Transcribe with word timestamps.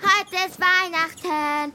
heute 0.00 0.48
ist 0.48 0.60
Weihnachten. 0.60 1.72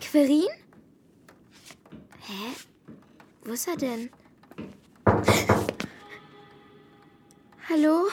Querin? 0.00 0.48
Hä? 2.20 2.54
Wo 3.44 3.52
ist 3.52 3.68
er 3.68 3.76
denn? 3.76 4.10
Hallo? 7.68 8.08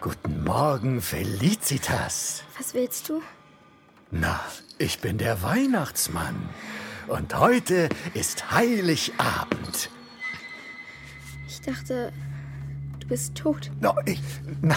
Guten 0.00 0.44
Morgen, 0.44 1.02
Felicitas. 1.02 2.42
Was 2.56 2.72
willst 2.74 3.08
du? 3.08 3.22
Na, 4.10 4.40
ich 4.78 5.00
bin 5.00 5.18
der 5.18 5.42
Weihnachtsmann. 5.42 6.48
Und 7.08 7.34
heute 7.38 7.88
ist 8.12 8.50
Heiligabend. 8.50 9.90
Ich 11.46 11.60
dachte, 11.62 12.12
du 13.00 13.08
bist 13.08 13.34
tot. 13.34 13.70
No, 13.80 13.94
ich. 14.04 14.20
Nein. 14.60 14.76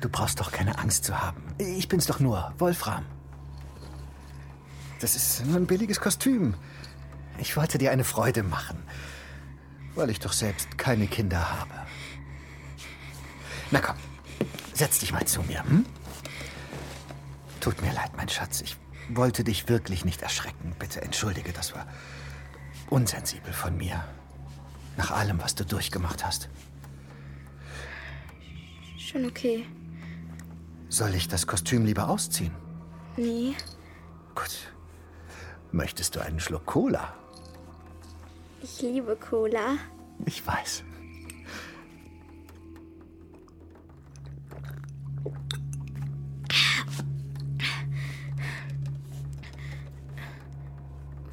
Du 0.00 0.08
brauchst 0.08 0.40
doch 0.40 0.52
keine 0.52 0.78
Angst 0.78 1.04
zu 1.04 1.20
haben. 1.20 1.42
Ich 1.58 1.88
bin's 1.88 2.06
doch 2.06 2.20
nur, 2.20 2.52
Wolfram. 2.58 3.04
Das 5.00 5.16
ist 5.16 5.44
nur 5.44 5.56
ein 5.56 5.66
billiges 5.66 6.00
Kostüm. 6.00 6.54
Ich 7.38 7.56
wollte 7.56 7.76
dir 7.76 7.90
eine 7.90 8.04
Freude 8.04 8.42
machen, 8.42 8.78
weil 9.94 10.08
ich 10.10 10.20
doch 10.20 10.32
selbst 10.32 10.78
keine 10.78 11.06
Kinder 11.06 11.60
habe. 11.60 11.74
Na 13.70 13.80
komm, 13.80 13.96
setz 14.72 15.00
dich 15.00 15.12
mal 15.12 15.26
zu 15.26 15.42
mir, 15.42 15.62
hm? 15.64 15.84
Tut 17.60 17.82
mir 17.82 17.92
leid, 17.92 18.16
mein 18.16 18.28
Schatz. 18.28 18.62
Ich 18.62 18.76
wollte 19.08 19.44
dich 19.44 19.68
wirklich 19.68 20.04
nicht 20.04 20.22
erschrecken. 20.22 20.74
Bitte 20.78 21.02
entschuldige, 21.02 21.52
das 21.52 21.74
war 21.74 21.86
unsensibel 22.90 23.52
von 23.52 23.76
mir. 23.76 24.04
Nach 24.96 25.10
allem, 25.10 25.40
was 25.42 25.54
du 25.54 25.64
durchgemacht 25.64 26.24
hast. 26.24 26.48
Schon 28.98 29.24
okay. 29.26 29.66
Soll 30.88 31.14
ich 31.14 31.28
das 31.28 31.46
Kostüm 31.46 31.84
lieber 31.84 32.08
ausziehen? 32.08 32.54
Nee. 33.16 33.54
Gut. 34.34 34.72
Möchtest 35.72 36.16
du 36.16 36.20
einen 36.20 36.40
Schluck 36.40 36.66
Cola? 36.66 37.14
Ich 38.62 38.80
liebe 38.82 39.16
Cola. 39.16 39.76
Ich 40.24 40.46
weiß. 40.46 40.84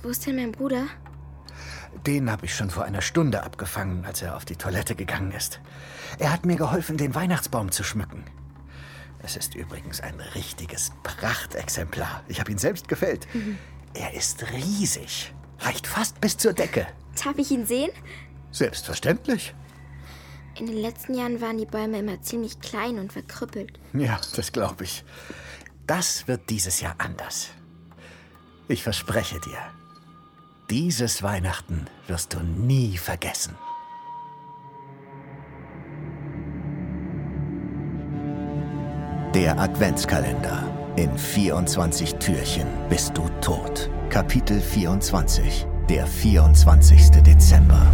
Wo 0.03 0.09
ist 0.09 0.25
denn 0.25 0.35
mein 0.35 0.51
Bruder? 0.51 0.87
Den 2.05 2.29
habe 2.29 2.45
ich 2.45 2.53
schon 2.53 2.69
vor 2.69 2.83
einer 2.83 3.01
Stunde 3.01 3.43
abgefangen, 3.43 4.03
als 4.05 4.21
er 4.21 4.35
auf 4.35 4.43
die 4.43 4.57
Toilette 4.57 4.95
gegangen 4.95 5.31
ist. 5.31 5.61
Er 6.19 6.33
hat 6.33 6.45
mir 6.45 6.57
geholfen, 6.57 6.97
den 6.97 7.15
Weihnachtsbaum 7.15 7.71
zu 7.71 7.83
schmücken. 7.83 8.25
Es 9.19 9.37
ist 9.37 9.55
übrigens 9.55 10.01
ein 10.01 10.19
richtiges 10.35 10.91
Prachtexemplar. 11.03 12.23
Ich 12.27 12.41
habe 12.41 12.51
ihn 12.51 12.57
selbst 12.57 12.89
gefällt. 12.89 13.25
Mhm. 13.33 13.57
Er 13.93 14.13
ist 14.13 14.51
riesig. 14.51 15.33
Reicht 15.59 15.87
fast 15.87 16.19
bis 16.19 16.35
zur 16.35 16.51
Decke. 16.51 16.85
Darf 17.23 17.37
ich 17.37 17.49
ihn 17.51 17.65
sehen? 17.65 17.91
Selbstverständlich. 18.51 19.55
In 20.59 20.65
den 20.65 20.77
letzten 20.77 21.13
Jahren 21.13 21.39
waren 21.39 21.57
die 21.57 21.65
Bäume 21.65 21.99
immer 21.99 22.21
ziemlich 22.21 22.59
klein 22.59 22.99
und 22.99 23.13
verkrüppelt. 23.13 23.79
Ja, 23.93 24.19
das 24.35 24.51
glaube 24.51 24.83
ich. 24.83 25.05
Das 25.87 26.27
wird 26.27 26.49
dieses 26.49 26.81
Jahr 26.81 26.95
anders. 26.97 27.49
Ich 28.67 28.83
verspreche 28.83 29.39
dir, 29.39 29.57
dieses 30.73 31.21
Weihnachten 31.21 31.85
wirst 32.07 32.33
du 32.33 32.39
nie 32.39 32.97
vergessen. 32.97 33.55
Der 39.35 39.59
Adventskalender. 39.59 40.63
In 40.95 41.15
24 41.15 42.15
Türchen 42.15 42.65
bist 42.89 43.15
du 43.15 43.29
tot. 43.39 43.91
Kapitel 44.09 44.59
24. 44.59 45.67
Der 45.89 46.07
24. 46.07 47.21
Dezember. 47.21 47.85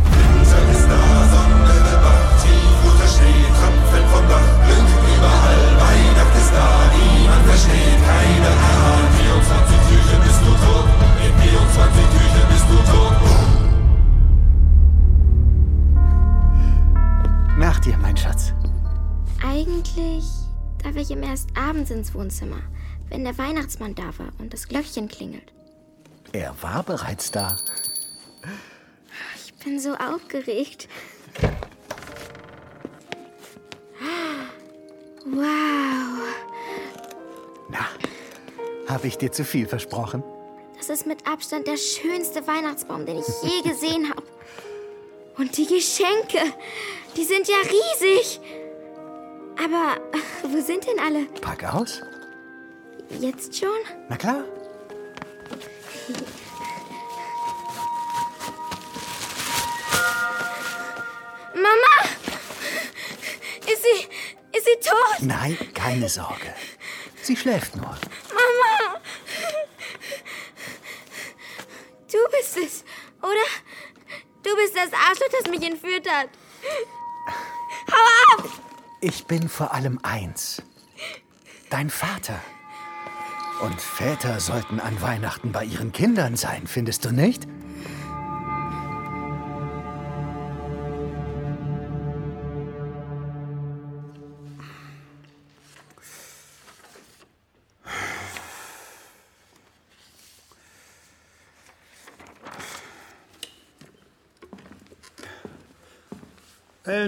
Überall, 5.18 5.62
Weihnacht 5.84 6.36
ist 6.38 6.54
da, 6.54 6.70
niemand 6.96 7.46
versteht, 7.46 8.00
keiner 8.08 8.56
erahnt, 8.56 9.12
24 9.20 9.78
Türchen 9.90 10.22
bist 10.24 10.42
du 10.46 10.52
tot, 10.66 10.79
Nach 17.58 17.80
dir, 17.80 17.98
mein 17.98 18.16
Schatz. 18.16 18.54
Eigentlich 19.44 20.26
darf 20.82 20.96
ich 20.96 21.12
ihm 21.12 21.24
erst 21.24 21.50
abends 21.58 21.92
ins 21.92 22.14
Wohnzimmer, 22.14 22.62
wenn 23.10 23.24
der 23.24 23.38
Weihnachtsmann 23.38 23.96
da 23.96 24.18
war 24.18 24.32
und 24.40 24.54
das 24.54 24.68
Glöckchen 24.68 25.08
klingelt. 25.08 25.54
Er 26.32 26.56
war 26.62 26.84
bereits 26.84 27.32
da. 27.32 27.58
Ich 29.36 29.54
bin 29.56 29.80
so 29.80 29.94
aufgeregt. 29.96 30.88
Wow. 35.26 36.24
Na, 37.70 37.80
habe 38.88 39.08
ich 39.08 39.18
dir 39.18 39.32
zu 39.32 39.44
viel 39.44 39.68
versprochen? 39.68 40.24
Das 40.80 40.90
ist 40.90 41.06
mit 41.06 41.28
Abstand 41.28 41.68
der 41.68 41.76
schönste 41.76 42.48
Weihnachtsbaum, 42.48 43.06
den 43.06 43.20
ich 43.20 43.28
je 43.44 43.70
gesehen 43.70 44.10
habe. 44.10 44.24
Und 45.38 45.56
die 45.58 45.68
Geschenke, 45.68 46.40
die 47.18 47.26
sind 47.26 47.48
ja 47.50 47.58
riesig. 47.58 48.40
Aber 49.62 49.98
wo 50.44 50.62
sind 50.62 50.88
denn 50.88 50.98
alle? 51.00 51.26
Pack 51.42 51.66
aus. 51.74 52.02
Jetzt 53.20 53.58
schon? 53.58 53.70
Na 54.08 54.16
klar. 54.16 54.46
Mama! 61.56 62.10
Ist 63.68 63.84
sie. 63.84 64.08
Ist 64.58 64.66
sie 64.66 64.90
tot? 64.90 65.20
Nein, 65.20 65.58
keine 65.74 66.08
Sorge. 66.08 66.56
Sie 67.22 67.36
schläft 67.36 67.76
nur. 67.76 67.86
Mama! 67.86 69.02
Du 72.12 72.18
bist 72.32 72.58
es, 72.58 72.84
oder? 73.22 73.46
Du 74.42 74.49
bist 74.62 74.76
das 74.76 74.92
Arschloch, 74.94 75.30
das 75.32 75.50
mich 75.50 75.64
entführt 75.64 76.08
hat. 76.10 76.30
Hau 77.92 78.44
ab! 78.44 78.50
Ich 79.02 79.26
bin 79.26 79.48
vor 79.48 79.74
allem 79.74 80.00
eins. 80.04 80.62
Dein 81.70 81.90
Vater. 81.90 82.40
Und 83.62 83.82
Väter 83.82 84.40
sollten 84.40 84.80
an 84.80 85.02
Weihnachten 85.02 85.52
bei 85.52 85.66
ihren 85.66 85.92
Kindern 85.92 86.36
sein, 86.36 86.68
findest 86.68 87.06
du 87.06 87.12
nicht? 87.12 87.48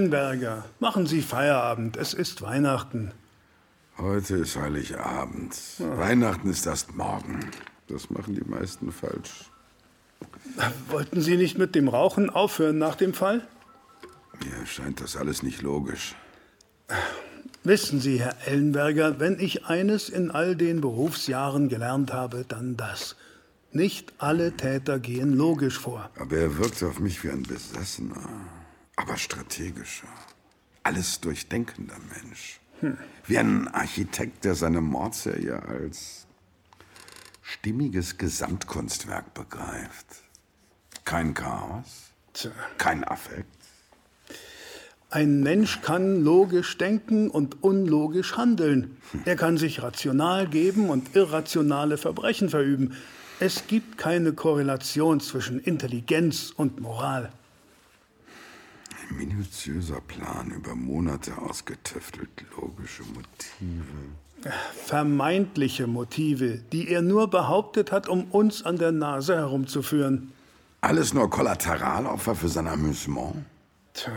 Ellenberger, 0.02 0.66
machen 0.80 1.06
Sie 1.06 1.22
Feierabend. 1.22 1.96
Es 1.96 2.16
ist 2.16 2.42
Weihnachten. 2.42 3.12
Heute 4.00 4.38
ist 4.38 4.56
Heiligabend. 4.56 5.56
Ja. 5.78 5.96
Weihnachten 5.96 6.50
ist 6.50 6.66
erst 6.66 6.96
morgen. 6.96 7.52
Das 7.88 8.10
machen 8.10 8.34
die 8.34 8.50
meisten 8.50 8.92
falsch. 8.92 9.52
Wollten 10.90 11.22
Sie 11.22 11.38
nicht 11.38 11.60
mit 11.60 11.76
dem 11.76 11.88
Rauchen 11.88 12.32
aufhören 12.32 12.80
nach 12.80 12.96
dem 12.96 13.14
Fall? 13.14 13.48
Mir 14.44 14.66
scheint 14.66 15.02
das 15.02 15.16
alles 15.16 15.44
nicht 15.44 15.62
logisch. 15.62 16.16
Wissen 17.64 18.00
Sie, 18.02 18.20
Herr 18.20 18.36
Ellenberger, 18.48 19.20
wenn 19.20 19.40
ich 19.40 19.68
eines 19.68 20.10
in 20.10 20.32
all 20.32 20.56
den 20.56 20.82
Berufsjahren 20.82 21.70
gelernt 21.70 22.12
habe, 22.12 22.44
dann 22.48 22.76
das. 22.76 23.16
Nicht 23.72 24.14
alle 24.18 24.58
Täter 24.58 24.98
gehen 24.98 25.34
logisch 25.34 25.78
vor. 25.78 26.10
Aber 26.18 26.38
er 26.38 26.58
wirkt 26.58 26.82
auf 26.82 27.00
mich 27.00 27.24
wie 27.24 27.30
ein 27.30 27.44
Besessener 27.44 28.18
aber 29.02 29.18
strategischer, 29.18 30.08
alles 30.84 31.20
durchdenkender 31.20 31.98
Mensch. 32.14 32.60
Hm. 32.82 32.98
Wie 33.26 33.38
ein 33.38 33.68
Architekt, 33.68 34.46
der 34.46 34.56
seine 34.56 34.82
Mordserie 34.82 35.62
als 35.64 36.28
stimmiges 37.42 38.18
Gesamtkunstwerk 38.18 39.34
begreift. 39.34 40.06
Kein 41.04 41.34
Chaos, 41.34 42.12
Tja. 42.34 42.52
kein 42.78 43.04
Affekt. 43.04 43.48
Ein 45.10 45.42
Mensch 45.42 45.82
kann 45.82 46.24
logisch 46.24 46.78
denken 46.78 47.30
und 47.30 47.64
unlogisch 47.64 48.38
handeln. 48.38 48.98
Hm. 49.12 49.22
Er 49.26 49.36
kann 49.36 49.58
sich 49.58 49.82
rational 49.82 50.48
geben 50.48 50.90
und 50.90 51.16
irrationale 51.16 51.98
Verbrechen 51.98 52.50
verüben. 52.50 52.96
Es 53.40 53.66
gibt 53.68 53.98
keine 53.98 54.34
Korrelation 54.34 55.20
zwischen 55.20 55.60
Intelligenz 55.60 56.54
und 56.56 56.80
Moral. 56.80 57.34
Minutiöser 59.12 60.02
Plan 60.02 60.52
über 60.52 60.76
Monate 60.76 61.38
ausgetüftelt, 61.38 62.30
logische 62.56 63.04
Motive. 63.04 64.52
Vermeintliche 64.86 65.88
Motive, 65.88 66.60
die 66.72 66.90
er 66.90 67.02
nur 67.02 67.30
behauptet 67.30 67.92
hat, 67.92 68.08
um 68.08 68.26
uns 68.32 68.64
an 68.64 68.78
der 68.78 68.92
Nase 68.92 69.36
herumzuführen. 69.36 70.32
Alles 70.82 71.14
nur 71.14 71.30
Kollateralopfer 71.30 72.36
für 72.36 72.50
sein 72.50 72.68
Amüsement? 72.68 73.36
Tja, 73.94 74.12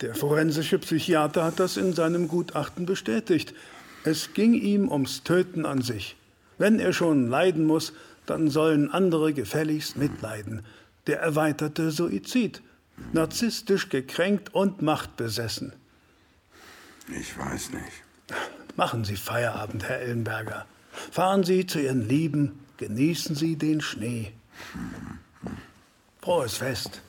der 0.00 0.14
forensische 0.14 0.78
Psychiater 0.78 1.44
hat 1.44 1.60
das 1.60 1.76
in 1.76 1.94
seinem 1.94 2.28
Gutachten 2.28 2.84
bestätigt. 2.84 3.54
Es 4.04 4.34
ging 4.34 4.54
ihm 4.54 4.90
ums 4.90 5.24
Töten 5.24 5.64
an 5.64 5.82
sich. 5.82 6.16
Wenn 6.58 6.78
er 6.78 6.92
schon 6.92 7.28
leiden 7.28 7.64
muss, 7.64 7.92
dann 8.26 8.50
sollen 8.50 8.90
andere 8.90 9.32
gefälligst 9.32 9.96
mitleiden. 9.96 10.62
Der 11.06 11.20
erweiterte 11.20 11.90
Suizid. 11.90 12.62
Narzisstisch 13.12 13.88
gekränkt 13.88 14.54
und 14.54 14.82
machtbesessen. 14.82 15.74
Ich 17.08 17.36
weiß 17.36 17.70
nicht. 17.70 18.04
Machen 18.76 19.04
Sie 19.04 19.16
Feierabend, 19.16 19.84
Herr 19.84 20.00
Ellenberger. 20.00 20.66
Fahren 20.92 21.44
Sie 21.44 21.66
zu 21.66 21.80
Ihren 21.80 22.08
Lieben, 22.08 22.60
genießen 22.76 23.34
Sie 23.34 23.56
den 23.56 23.80
Schnee. 23.80 24.32
Frohes 26.20 26.56
Fest. 26.56 27.02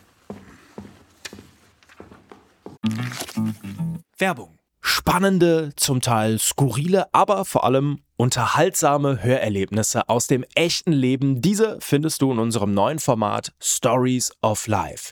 Werbung. 4.17 4.57
Spannende, 4.83 5.71
zum 5.75 6.01
Teil 6.01 6.39
skurrile, 6.39 7.13
aber 7.13 7.45
vor 7.45 7.63
allem 7.63 7.99
unterhaltsame 8.17 9.21
Hörerlebnisse 9.23 10.09
aus 10.09 10.27
dem 10.27 10.43
echten 10.55 10.91
Leben. 10.91 11.41
Diese 11.41 11.77
findest 11.81 12.21
du 12.21 12.31
in 12.31 12.39
unserem 12.39 12.73
neuen 12.73 12.99
Format 12.99 13.53
Stories 13.59 14.31
of 14.41 14.67
Life. 14.67 15.11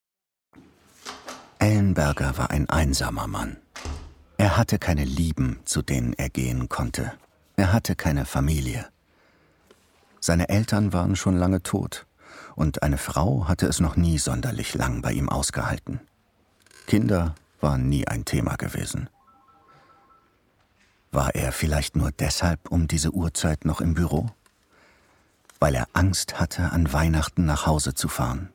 Ellenberger 1.61 2.39
war 2.39 2.49
ein 2.49 2.67
einsamer 2.71 3.27
Mann. 3.27 3.57
Er 4.37 4.57
hatte 4.57 4.79
keine 4.79 5.05
Lieben, 5.05 5.59
zu 5.63 5.83
denen 5.83 6.13
er 6.13 6.29
gehen 6.29 6.69
konnte. 6.69 7.13
Er 7.55 7.71
hatte 7.71 7.95
keine 7.95 8.25
Familie. 8.25 8.87
Seine 10.19 10.49
Eltern 10.49 10.91
waren 10.91 11.15
schon 11.15 11.37
lange 11.37 11.61
tot, 11.61 12.07
und 12.55 12.81
eine 12.81 12.97
Frau 12.97 13.47
hatte 13.47 13.67
es 13.67 13.79
noch 13.79 13.95
nie 13.95 14.17
sonderlich 14.17 14.73
lang 14.73 15.03
bei 15.03 15.11
ihm 15.13 15.29
ausgehalten. 15.29 15.99
Kinder 16.87 17.35
waren 17.59 17.87
nie 17.87 18.07
ein 18.07 18.25
Thema 18.25 18.55
gewesen. 18.55 19.07
War 21.11 21.35
er 21.35 21.51
vielleicht 21.51 21.95
nur 21.95 22.11
deshalb 22.11 22.71
um 22.71 22.87
diese 22.87 23.11
Uhrzeit 23.11 23.65
noch 23.65 23.81
im 23.81 23.93
Büro? 23.93 24.31
Weil 25.59 25.75
er 25.75 25.87
Angst 25.93 26.39
hatte, 26.39 26.71
an 26.71 26.91
Weihnachten 26.91 27.45
nach 27.45 27.67
Hause 27.67 27.93
zu 27.93 28.07
fahren. 28.07 28.49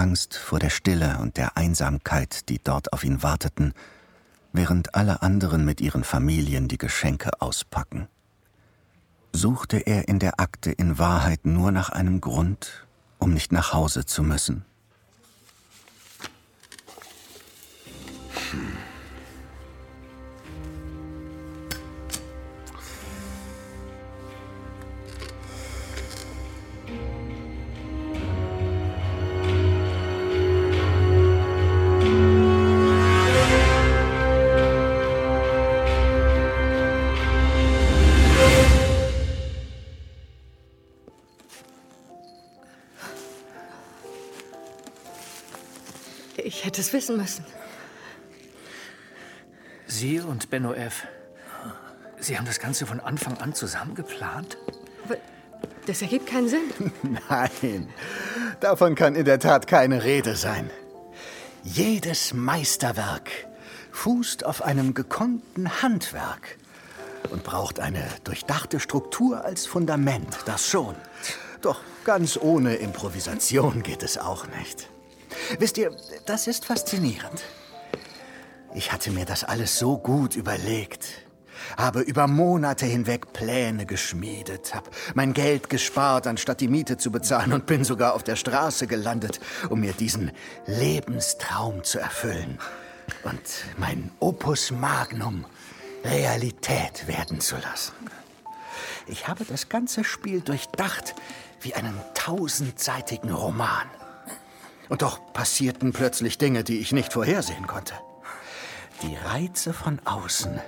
Angst 0.00 0.34
vor 0.34 0.58
der 0.58 0.70
Stille 0.70 1.18
und 1.20 1.36
der 1.36 1.56
Einsamkeit, 1.56 2.48
die 2.48 2.58
dort 2.58 2.92
auf 2.92 3.04
ihn 3.04 3.22
warteten, 3.22 3.74
während 4.52 4.96
alle 4.96 5.22
anderen 5.22 5.64
mit 5.64 5.80
ihren 5.80 6.02
Familien 6.02 6.66
die 6.66 6.78
Geschenke 6.78 7.40
auspacken 7.40 8.08
suchte 9.32 9.78
er 9.78 10.08
in 10.08 10.18
der 10.18 10.40
Akte 10.40 10.70
in 10.72 10.98
Wahrheit 10.98 11.44
nur 11.44 11.72
nach 11.72 11.90
einem 11.90 12.20
Grund, 12.20 12.86
um 13.18 13.32
nicht 13.32 13.52
nach 13.52 13.72
Hause 13.72 14.04
zu 14.04 14.22
müssen. 14.22 14.64
Hm. 18.50 18.89
Es 46.80 46.92
wissen 46.92 47.16
müssen. 47.16 47.44
Sie 49.86 50.20
und 50.20 50.50
Benno 50.50 50.72
F. 50.72 51.06
Sie 52.18 52.36
haben 52.36 52.46
das 52.46 52.60
Ganze 52.60 52.86
von 52.86 53.00
Anfang 53.00 53.38
an 53.38 53.54
zusammen 53.54 53.94
geplant? 53.94 54.56
Aber 55.04 55.16
das 55.86 56.02
ergibt 56.02 56.26
keinen 56.26 56.48
Sinn. 56.48 56.70
Nein, 57.28 57.88
davon 58.60 58.94
kann 58.94 59.14
in 59.14 59.24
der 59.24 59.38
Tat 59.38 59.66
keine 59.66 60.04
Rede 60.04 60.36
sein. 60.36 60.70
Jedes 61.62 62.32
Meisterwerk 62.32 63.30
fußt 63.92 64.44
auf 64.46 64.62
einem 64.62 64.94
gekonnten 64.94 65.82
Handwerk 65.82 66.56
und 67.30 67.44
braucht 67.44 67.80
eine 67.80 68.04
durchdachte 68.24 68.80
Struktur 68.80 69.44
als 69.44 69.66
Fundament, 69.66 70.38
das 70.46 70.66
schon. 70.68 70.94
Doch 71.60 71.80
ganz 72.04 72.38
ohne 72.40 72.76
Improvisation 72.76 73.82
geht 73.82 74.02
es 74.02 74.16
auch 74.16 74.46
nicht. 74.58 74.88
Wisst 75.58 75.78
ihr, 75.78 75.94
das 76.26 76.46
ist 76.46 76.64
faszinierend. 76.64 77.42
Ich 78.74 78.92
hatte 78.92 79.10
mir 79.10 79.24
das 79.24 79.42
alles 79.44 79.78
so 79.78 79.98
gut 79.98 80.36
überlegt, 80.36 81.06
habe 81.76 82.00
über 82.00 82.26
Monate 82.28 82.86
hinweg 82.86 83.32
Pläne 83.32 83.84
geschmiedet, 83.84 84.74
habe 84.74 84.90
mein 85.14 85.34
Geld 85.34 85.68
gespart, 85.68 86.26
anstatt 86.26 86.60
die 86.60 86.68
Miete 86.68 86.96
zu 86.96 87.10
bezahlen 87.10 87.52
und 87.52 87.66
bin 87.66 87.84
sogar 87.84 88.14
auf 88.14 88.22
der 88.22 88.36
Straße 88.36 88.86
gelandet, 88.86 89.40
um 89.68 89.80
mir 89.80 89.92
diesen 89.92 90.30
Lebenstraum 90.66 91.82
zu 91.82 91.98
erfüllen 91.98 92.58
und 93.24 93.40
mein 93.76 94.10
Opus 94.20 94.70
Magnum 94.70 95.44
Realität 96.04 97.06
werden 97.06 97.40
zu 97.40 97.56
lassen. 97.56 97.94
Ich 99.06 99.28
habe 99.28 99.44
das 99.44 99.68
ganze 99.68 100.04
Spiel 100.04 100.40
durchdacht 100.40 101.14
wie 101.60 101.74
einen 101.74 101.98
tausendseitigen 102.14 103.32
Roman. 103.32 103.88
Und 104.90 105.02
doch 105.02 105.32
passierten 105.32 105.92
plötzlich 105.92 106.36
Dinge, 106.36 106.64
die 106.64 106.80
ich 106.80 106.92
nicht 106.92 107.12
vorhersehen 107.12 107.66
konnte. 107.66 107.94
Die 109.02 109.16
Reize 109.16 109.72
von 109.72 110.00
außen 110.04 110.60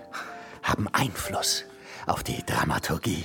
haben 0.62 0.88
Einfluss 0.92 1.64
auf 2.06 2.22
die 2.22 2.42
Dramaturgie. 2.46 3.24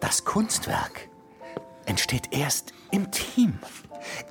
Das 0.00 0.24
Kunstwerk 0.24 1.08
entsteht 1.86 2.28
erst 2.30 2.72
im 2.92 3.10
Team. 3.10 3.58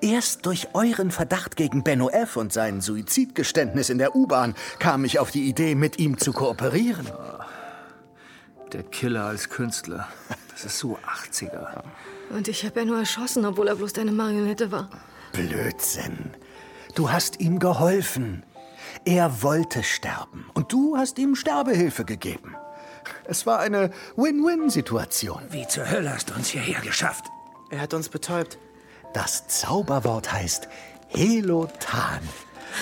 Erst 0.01 0.45
durch 0.45 0.69
euren 0.73 1.11
Verdacht 1.11 1.57
gegen 1.57 1.83
Benno 1.83 2.09
F. 2.09 2.37
und 2.37 2.53
sein 2.53 2.81
Suizidgeständnis 2.81 3.89
in 3.89 3.97
der 3.97 4.15
U-Bahn 4.15 4.55
kam 4.79 5.03
ich 5.05 5.19
auf 5.19 5.29
die 5.29 5.47
Idee, 5.47 5.75
mit 5.75 5.99
ihm 5.99 6.17
zu 6.17 6.31
kooperieren. 6.31 7.07
Der 8.71 8.83
Killer 8.83 9.25
als 9.25 9.49
Künstler. 9.49 10.07
Das 10.51 10.63
ist 10.63 10.79
so 10.79 10.97
80er. 10.97 11.83
Und 12.29 12.47
ich 12.47 12.63
habe 12.63 12.75
Benno 12.75 12.95
erschossen, 12.95 13.45
obwohl 13.45 13.67
er 13.67 13.75
bloß 13.75 13.93
deine 13.93 14.11
Marionette 14.11 14.71
war. 14.71 14.89
Blödsinn. 15.31 16.31
Du 16.95 17.11
hast 17.11 17.39
ihm 17.39 17.59
geholfen. 17.59 18.43
Er 19.05 19.41
wollte 19.41 19.83
sterben 19.83 20.49
und 20.53 20.71
du 20.71 20.97
hast 20.97 21.17
ihm 21.19 21.35
Sterbehilfe 21.35 22.05
gegeben. 22.05 22.55
Es 23.25 23.45
war 23.45 23.59
eine 23.59 23.91
Win-Win-Situation. 24.15 25.43
Wie 25.49 25.67
zur 25.67 25.89
Hölle 25.89 26.13
hast 26.13 26.29
du 26.29 26.33
uns 26.35 26.49
hierher 26.49 26.81
geschafft? 26.81 27.25
Er 27.69 27.81
hat 27.81 27.93
uns 27.93 28.09
betäubt. 28.09 28.57
Das 29.13 29.47
Zauberwort 29.47 30.31
heißt 30.31 30.67
Helotan. 31.07 32.19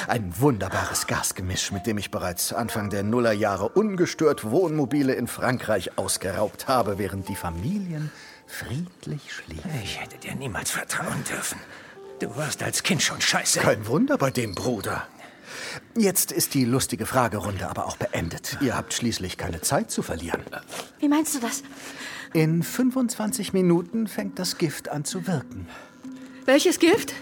Ein 0.07 0.33
wunderbares 0.39 1.07
Gasgemisch, 1.07 1.71
mit 1.71 1.87
dem 1.87 1.97
ich 1.97 2.11
bereits 2.11 2.53
Anfang 2.53 2.89
der 2.89 3.03
Nullerjahre 3.03 3.69
ungestört 3.69 4.49
Wohnmobile 4.49 5.13
in 5.13 5.27
Frankreich 5.27 5.97
ausgeraubt 5.97 6.67
habe, 6.67 6.97
während 6.97 7.29
die 7.29 7.35
Familien 7.35 8.11
friedlich 8.45 9.33
schliefen. 9.33 9.71
Ich 9.83 10.01
hätte 10.01 10.17
dir 10.17 10.35
niemals 10.35 10.71
vertrauen 10.71 11.23
dürfen. 11.29 11.59
Du 12.19 12.35
warst 12.35 12.63
als 12.63 12.81
Kind 12.81 13.03
schon 13.03 13.21
scheiße. 13.21 13.59
Kein 13.59 13.85
Wunder 13.85 14.17
bei 14.17 14.31
dem 14.31 14.55
Bruder. 14.55 15.07
Jetzt 15.95 16.31
ist 16.31 16.55
die 16.55 16.65
lustige 16.65 17.05
Fragerunde 17.05 17.69
aber 17.69 17.85
auch 17.85 17.97
beendet. 17.97 18.57
Ihr 18.59 18.75
habt 18.75 18.93
schließlich 18.93 19.37
keine 19.37 19.61
Zeit 19.61 19.91
zu 19.91 20.01
verlieren. 20.01 20.41
Wie 20.99 21.07
meinst 21.09 21.35
du 21.35 21.39
das? 21.39 21.61
In 22.33 22.63
25 22.63 23.53
Minuten 23.53 24.07
fängt 24.07 24.39
das 24.39 24.57
Gift 24.57 24.89
an 24.89 25.05
zu 25.05 25.27
wirken. 25.27 25.67
Welches 26.45 26.79
Gift? 26.79 27.13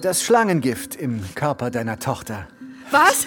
Das 0.00 0.22
Schlangengift 0.22 0.96
im 0.96 1.22
Körper 1.34 1.70
deiner 1.70 1.98
Tochter. 1.98 2.48
Was? 2.90 3.26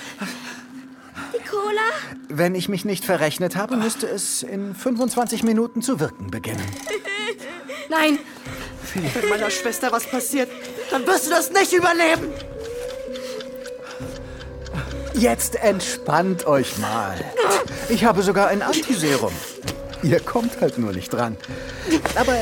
Die 1.34 1.48
Cola? 1.48 1.82
Wenn 2.30 2.56
ich 2.56 2.68
mich 2.68 2.84
nicht 2.84 3.06
verrechnet 3.06 3.56
habe, 3.56 3.78
müsste 3.78 4.08
es 4.08 4.42
in 4.44 4.74
25 4.74 5.44
Minuten 5.44 5.82
zu 5.82 6.00
wirken 6.00 6.32
beginnen. 6.32 6.66
Nein, 7.90 8.18
Wenn 8.94 9.30
meiner 9.30 9.50
Schwester 9.50 9.92
was 9.92 10.06
passiert, 10.06 10.50
dann 10.92 11.06
wirst 11.08 11.28
du 11.28 11.30
das 11.32 11.52
nicht 11.52 11.74
überleben. 11.74 12.34
Jetzt 15.14 15.56
entspannt 15.56 16.46
euch 16.48 16.78
mal. 16.80 17.16
Ich 17.90 18.04
habe 18.04 18.24
sogar 18.24 18.48
ein 18.48 18.62
Antiserum. 18.62 19.34
Ihr 20.02 20.20
kommt 20.20 20.60
halt 20.60 20.78
nur 20.78 20.92
nicht 20.92 21.14
dran. 21.14 21.38
Aber 22.16 22.36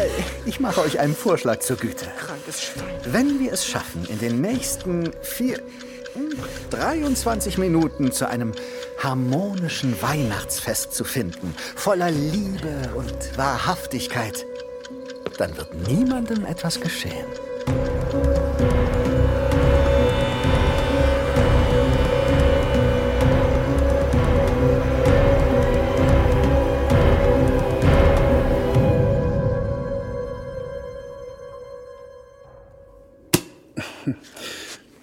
ich 0.45 0.59
mache 0.59 0.81
euch 0.81 0.99
einen 0.99 1.15
Vorschlag 1.15 1.59
zur 1.59 1.77
Güte. 1.77 2.05
Krankes 2.17 2.63
Schwein. 2.63 2.85
Wenn 3.05 3.39
wir 3.39 3.53
es 3.53 3.67
schaffen, 3.67 4.05
in 4.09 4.17
den 4.19 4.41
nächsten 4.41 5.11
vier, 5.21 5.59
hm, 6.13 6.31
23 6.71 7.59
Minuten 7.59 8.11
zu 8.11 8.27
einem 8.27 8.53
harmonischen 8.97 10.01
Weihnachtsfest 10.01 10.93
zu 10.93 11.03
finden, 11.03 11.55
voller 11.75 12.09
Liebe 12.09 12.89
und 12.95 13.37
Wahrhaftigkeit, 13.37 14.45
dann 15.37 15.55
wird 15.57 15.87
niemandem 15.87 16.45
etwas 16.45 16.79
geschehen. 16.79 17.25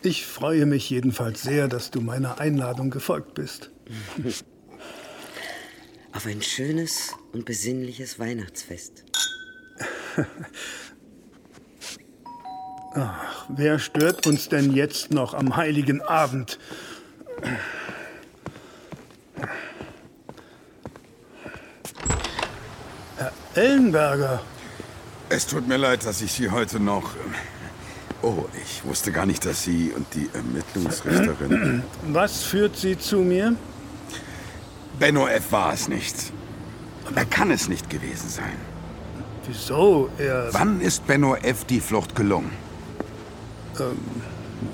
Ich 0.02 0.25
freue 0.25 0.64
mich 0.64 0.88
jedenfalls 0.88 1.42
sehr, 1.42 1.68
dass 1.68 1.90
du 1.90 2.00
meiner 2.00 2.40
Einladung 2.40 2.88
gefolgt 2.88 3.35
bist. 3.35 3.70
Auf 6.12 6.25
ein 6.25 6.40
schönes 6.40 7.14
und 7.32 7.44
besinnliches 7.44 8.18
Weihnachtsfest. 8.18 9.07
Wer 13.48 13.78
stört 13.78 14.26
uns 14.26 14.48
denn 14.48 14.72
jetzt 14.75 15.12
noch 15.12 15.34
am 15.34 15.56
heiligen 15.56 16.02
Abend? 16.02 16.58
Herr 23.16 23.32
Ellenberger, 23.54 24.40
Es 25.30 25.46
tut 25.46 25.68
mir 25.68 25.76
leid, 25.76 26.04
dass 26.06 26.22
ich 26.22 26.32
Sie 26.32 26.50
heute 26.50 26.80
noch. 26.80 27.10
Oh, 28.22 28.46
ich 28.64 28.84
wusste 28.84 29.12
gar 29.12 29.26
nicht, 29.26 29.44
dass 29.44 29.62
Sie 29.62 29.92
und 29.94 30.06
die 30.14 30.28
Ermittlungsrichterin. 30.32 31.82
was 32.08 32.42
führt 32.42 32.76
Sie 32.76 32.98
zu 32.98 33.18
mir? 33.18 33.54
Benno 34.98 35.28
F. 35.28 35.52
war 35.52 35.72
es 35.72 35.88
nicht. 35.88 36.32
Er 37.14 37.25
kann 37.26 37.50
es 37.50 37.68
nicht 37.68 37.88
gewesen 37.90 38.28
sein. 38.28 38.56
Wieso? 39.48 40.10
Er 40.18 40.48
Wann 40.52 40.80
ist 40.80 41.06
Benno 41.06 41.34
F. 41.34 41.64
die 41.64 41.80
Flucht 41.80 42.14
gelungen? 42.14 42.50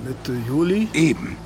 Mitte 0.04 0.32
Juli? 0.48 0.88
Eben. 0.92 1.36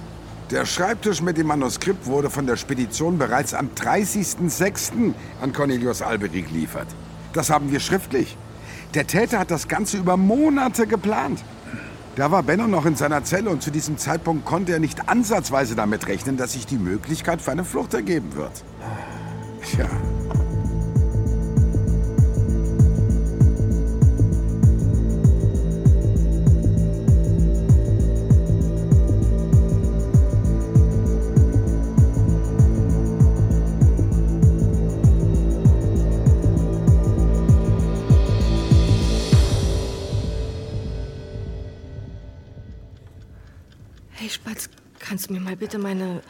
Der 0.50 0.64
Schreibtisch 0.64 1.20
mit 1.20 1.36
dem 1.36 1.48
Manuskript 1.48 2.06
wurde 2.06 2.30
von 2.30 2.46
der 2.46 2.56
Spedition 2.56 3.18
bereits 3.18 3.52
am 3.52 3.68
30.06. 3.76 5.12
an 5.42 5.52
Cornelius 5.52 6.00
Alberi 6.00 6.42
geliefert. 6.42 6.86
Das 7.34 7.50
haben 7.50 7.70
wir 7.70 7.80
schriftlich. 7.80 8.38
Der 8.94 9.06
Täter 9.06 9.40
hat 9.40 9.50
das 9.50 9.68
Ganze 9.68 9.98
über 9.98 10.16
Monate 10.16 10.86
geplant. 10.86 11.44
Da 12.16 12.30
war 12.30 12.42
Benno 12.42 12.66
noch 12.66 12.86
in 12.86 12.96
seiner 12.96 13.24
Zelle 13.24 13.50
und 13.50 13.62
zu 13.62 13.70
diesem 13.70 13.98
Zeitpunkt 13.98 14.46
konnte 14.46 14.72
er 14.72 14.80
nicht 14.80 15.08
ansatzweise 15.08 15.76
damit 15.76 16.08
rechnen, 16.08 16.38
dass 16.38 16.54
sich 16.54 16.64
die 16.64 16.78
Möglichkeit 16.78 17.42
für 17.42 17.52
eine 17.52 17.64
Flucht 17.64 17.92
ergeben 17.92 18.34
wird. 18.34 18.64
Tja. 19.62 19.86
Kannst 45.28 45.30
du 45.30 45.34
mir 45.34 45.40
mal 45.40 45.56
bitte 45.56 45.78
meine, 45.78 46.22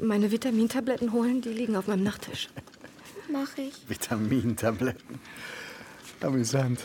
meine 0.00 0.30
Vitamintabletten 0.30 1.12
holen? 1.12 1.40
Die 1.40 1.50
liegen 1.50 1.76
auf 1.76 1.86
meinem 1.86 2.02
Nachttisch. 2.02 2.48
Mach 3.30 3.56
ich. 3.56 3.74
Vitamintabletten. 3.88 5.20
Amüsant. 6.20 6.80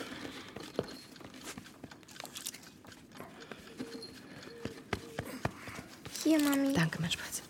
Hier, 6.23 6.39
Mami. 6.41 6.73
Danke, 6.73 7.01
mein 7.01 7.11
Spatz. 7.11 7.41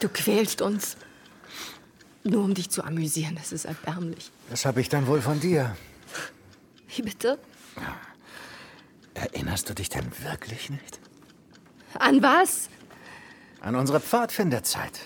Du 0.00 0.08
quälst 0.08 0.62
uns. 0.62 0.96
Nur 2.22 2.44
um 2.44 2.54
dich 2.54 2.70
zu 2.70 2.84
amüsieren, 2.84 3.34
das 3.34 3.52
ist 3.52 3.64
erbärmlich. 3.64 4.30
Das 4.50 4.64
habe 4.64 4.80
ich 4.80 4.88
dann 4.88 5.06
wohl 5.06 5.20
von 5.20 5.40
dir. 5.40 5.76
Wie 6.94 7.02
bitte? 7.02 7.38
Erinnerst 9.20 9.68
du 9.68 9.74
dich 9.74 9.90
denn 9.90 10.10
wirklich 10.22 10.70
nicht? 10.70 10.98
An 11.98 12.22
was? 12.22 12.70
An 13.60 13.74
unsere 13.74 14.00
Pfadfinderzeit. 14.00 14.98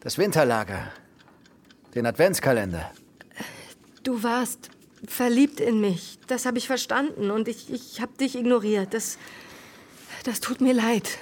Das 0.00 0.18
Winterlager. 0.18 0.92
Den 1.94 2.04
Adventskalender. 2.04 2.90
Du 4.02 4.22
warst 4.22 4.68
verliebt 5.06 5.58
in 5.58 5.80
mich. 5.80 6.18
Das 6.26 6.44
habe 6.44 6.58
ich 6.58 6.66
verstanden 6.66 7.30
und 7.30 7.48
ich, 7.48 7.72
ich 7.72 8.02
habe 8.02 8.12
dich 8.18 8.36
ignoriert. 8.36 8.92
Das, 8.92 9.16
das 10.24 10.40
tut 10.40 10.60
mir 10.60 10.74
leid. 10.74 11.18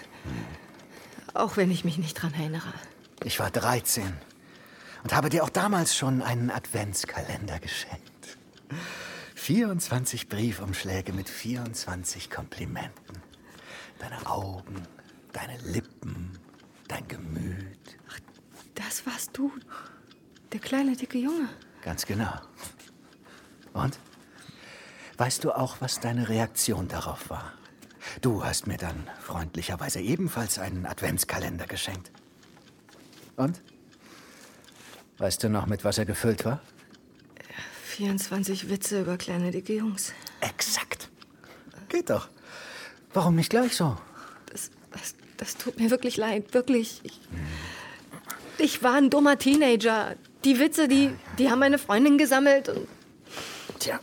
Auch 1.34 1.56
wenn 1.56 1.70
ich 1.70 1.84
mich 1.84 1.98
nicht 1.98 2.14
dran 2.14 2.34
erinnere. 2.34 2.72
Ich 3.22 3.38
war 3.38 3.50
13 3.50 4.12
und 5.04 5.14
habe 5.14 5.28
dir 5.28 5.44
auch 5.44 5.50
damals 5.50 5.96
schon 5.96 6.20
einen 6.20 6.50
Adventskalender 6.50 7.60
geschenkt. 7.60 8.02
24 9.36 10.28
Briefumschläge 10.28 11.12
mit 11.12 11.28
24 11.28 12.30
Komplimenten. 12.30 13.22
Deine 14.00 14.26
Augen, 14.26 14.82
deine 15.32 15.56
Lippen, 15.58 16.36
dein 16.88 17.06
Gemüt. 17.06 17.98
Das 18.74 19.06
warst 19.06 19.36
du. 19.36 19.52
Der 20.52 20.58
kleine, 20.58 20.96
dicke 20.96 21.18
Junge. 21.18 21.48
Ganz 21.82 22.06
genau. 22.06 22.32
Und? 23.72 23.98
Weißt 25.18 25.44
du 25.44 25.52
auch, 25.52 25.76
was 25.80 26.00
deine 26.00 26.28
Reaktion 26.28 26.88
darauf 26.88 27.30
war? 27.30 27.52
Du 28.22 28.42
hast 28.42 28.66
mir 28.66 28.78
dann 28.78 29.08
freundlicherweise 29.20 30.00
ebenfalls 30.00 30.58
einen 30.58 30.86
Adventskalender 30.86 31.66
geschenkt. 31.66 32.10
Und? 33.36 33.62
Weißt 35.18 35.44
du 35.44 35.50
noch, 35.50 35.66
mit 35.66 35.84
was 35.84 35.98
er 35.98 36.06
gefüllt 36.06 36.44
war? 36.44 36.60
24 37.96 38.68
Witze 38.68 39.00
über 39.00 39.16
kleine, 39.16 39.50
dicke 39.50 39.74
Jungs. 39.74 40.12
Exakt. 40.42 41.08
Geht 41.88 42.10
doch. 42.10 42.28
Warum 43.14 43.36
nicht 43.36 43.48
gleich 43.48 43.74
so? 43.74 43.96
Das, 44.52 44.70
das, 44.92 45.14
das 45.38 45.56
tut 45.56 45.80
mir 45.80 45.90
wirklich 45.90 46.18
leid. 46.18 46.52
Wirklich. 46.52 47.00
Ich, 47.04 47.18
ich 48.58 48.82
war 48.82 48.96
ein 48.96 49.08
dummer 49.08 49.38
Teenager. 49.38 50.14
Die 50.44 50.58
Witze, 50.58 50.88
die, 50.88 51.10
die 51.38 51.50
haben 51.50 51.58
meine 51.58 51.78
Freundin 51.78 52.18
gesammelt. 52.18 52.68
Und 52.68 52.86
Tja, 53.78 53.98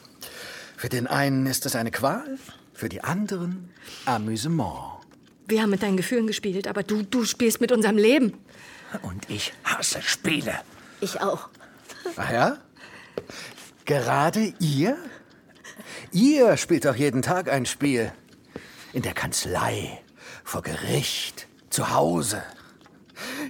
für 0.75 0.89
den 0.89 1.05
einen 1.05 1.45
ist 1.45 1.67
es 1.67 1.75
eine 1.75 1.91
Qual, 1.91 2.39
für 2.73 2.89
die 2.89 3.03
anderen 3.03 3.69
Amüsement. 4.05 5.01
wir 5.45 5.61
haben 5.61 5.69
mit 5.69 5.83
deinen 5.83 5.97
Gefühlen 5.97 6.25
gespielt, 6.25 6.67
aber 6.67 6.81
du, 6.81 7.03
du 7.03 7.25
spielst 7.25 7.61
mit 7.61 7.71
unserem 7.71 7.97
Leben. 7.97 8.33
Und 9.03 9.29
ich 9.29 9.53
hasse 9.63 10.01
Spiele. 10.01 10.59
Ich 10.99 11.21
auch. 11.21 11.49
Ach 12.15 12.31
ja? 12.31 12.57
Gerade 13.85 14.53
ihr? 14.59 14.97
Ihr 16.11 16.57
spielt 16.57 16.85
doch 16.85 16.95
jeden 16.95 17.21
Tag 17.21 17.49
ein 17.49 17.65
Spiel. 17.65 18.11
In 18.93 19.01
der 19.01 19.13
Kanzlei, 19.13 20.01
vor 20.43 20.61
Gericht, 20.61 21.47
zu 21.69 21.91
Hause. 21.91 22.43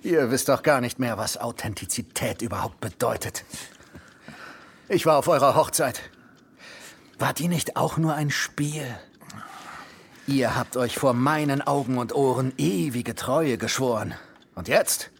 Ihr 0.01 0.31
wisst 0.31 0.49
doch 0.49 0.63
gar 0.63 0.81
nicht 0.81 0.99
mehr, 0.99 1.17
was 1.17 1.37
Authentizität 1.37 2.41
überhaupt 2.41 2.79
bedeutet. 2.79 3.43
Ich 4.89 5.05
war 5.05 5.17
auf 5.17 5.27
eurer 5.27 5.55
Hochzeit. 5.55 6.01
War 7.19 7.33
die 7.33 7.47
nicht 7.47 7.77
auch 7.77 7.97
nur 7.97 8.15
ein 8.15 8.31
Spiel? 8.31 8.85
Ihr 10.25 10.55
habt 10.55 10.77
euch 10.77 10.95
vor 10.95 11.13
meinen 11.13 11.61
Augen 11.61 11.97
und 11.97 12.15
Ohren 12.15 12.53
ewige 12.57 13.13
Treue 13.13 13.57
geschworen. 13.57 14.15
Und 14.55 14.67
jetzt? 14.67 15.11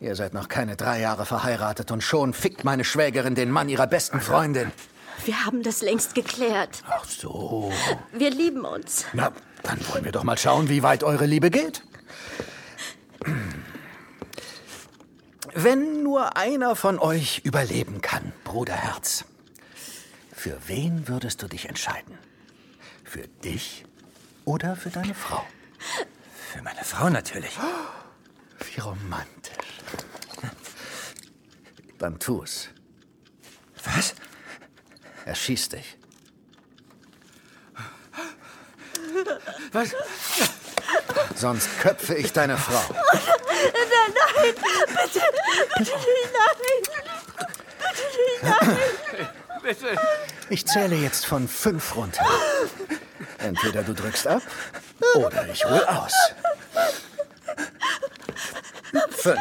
Ihr 0.00 0.14
seid 0.14 0.32
noch 0.32 0.48
keine 0.48 0.76
drei 0.76 1.00
Jahre 1.00 1.26
verheiratet 1.26 1.90
und 1.90 2.02
schon 2.02 2.32
fickt 2.32 2.64
meine 2.64 2.84
Schwägerin 2.84 3.34
den 3.34 3.50
Mann 3.50 3.68
ihrer 3.68 3.86
besten 3.86 4.20
Freundin. 4.20 4.70
Wir 5.24 5.44
haben 5.44 5.62
das 5.62 5.82
längst 5.82 6.14
geklärt. 6.14 6.82
Ach 6.88 7.04
so. 7.04 7.72
Wir 8.12 8.30
lieben 8.30 8.64
uns. 8.64 9.06
Na, 9.12 9.32
dann 9.64 9.78
wollen 9.88 10.04
wir 10.04 10.12
doch 10.12 10.22
mal 10.22 10.38
schauen, 10.38 10.68
wie 10.68 10.82
weit 10.82 11.02
eure 11.02 11.26
Liebe 11.26 11.50
geht. 11.50 11.82
Wenn 15.54 16.04
nur 16.04 16.36
einer 16.36 16.76
von 16.76 17.00
euch 17.00 17.40
überleben 17.44 18.00
kann, 18.00 18.32
Bruderherz, 18.44 19.24
für 20.32 20.56
wen 20.66 21.08
würdest 21.08 21.42
du 21.42 21.48
dich 21.48 21.68
entscheiden? 21.68 22.16
Für 23.02 23.26
dich 23.42 23.84
oder 24.44 24.76
für 24.76 24.90
deine 24.90 25.14
Frau? 25.14 25.44
Für 26.52 26.62
meine 26.62 26.84
Frau 26.84 27.08
natürlich. 27.10 27.58
Wie 28.78 28.82
romantisch. 28.82 29.80
Dann 31.98 32.16
tu's. 32.20 32.68
Was? 33.84 34.14
Erschieß 35.24 35.70
dich. 35.70 35.98
Was? 39.72 39.88
Sonst 41.34 41.68
köpfe 41.80 42.14
ich 42.14 42.32
deine 42.32 42.56
Frau. 42.56 42.94
Nein, 42.94 43.20
nein, 44.14 44.54
bitte, 44.94 45.22
bitte 45.76 45.90
nicht, 45.90 46.32
nein. 46.38 46.58
Bitte 47.80 48.06
nicht, 48.28 48.42
nein. 48.44 49.28
Bitte. 49.60 49.96
Ich 50.50 50.64
zähle 50.66 50.94
jetzt 50.94 51.26
von 51.26 51.48
fünf 51.48 51.96
runter. 51.96 52.24
Entweder 53.38 53.82
du 53.82 53.92
drückst 53.92 54.28
ab 54.28 54.42
oder 55.16 55.48
ich 55.48 55.64
hol 55.64 55.84
aus. 55.84 56.12
Fünf. 59.20 59.40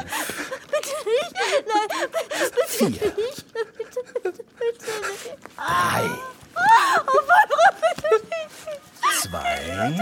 Bitte 0.71 0.95
nicht, 1.05 1.33
nein, 1.67 1.87
bitte, 1.89 2.67
Vier. 2.67 2.89
nicht. 2.89 3.53
Bitte, 3.53 4.01
bitte, 4.23 4.43
bitte 4.57 4.91
nicht. 5.07 5.37
Drei. 5.55 6.09
Oh 7.07 7.21
bitte 7.81 8.11
nicht. 8.25 9.21
Zwei. 9.21 9.95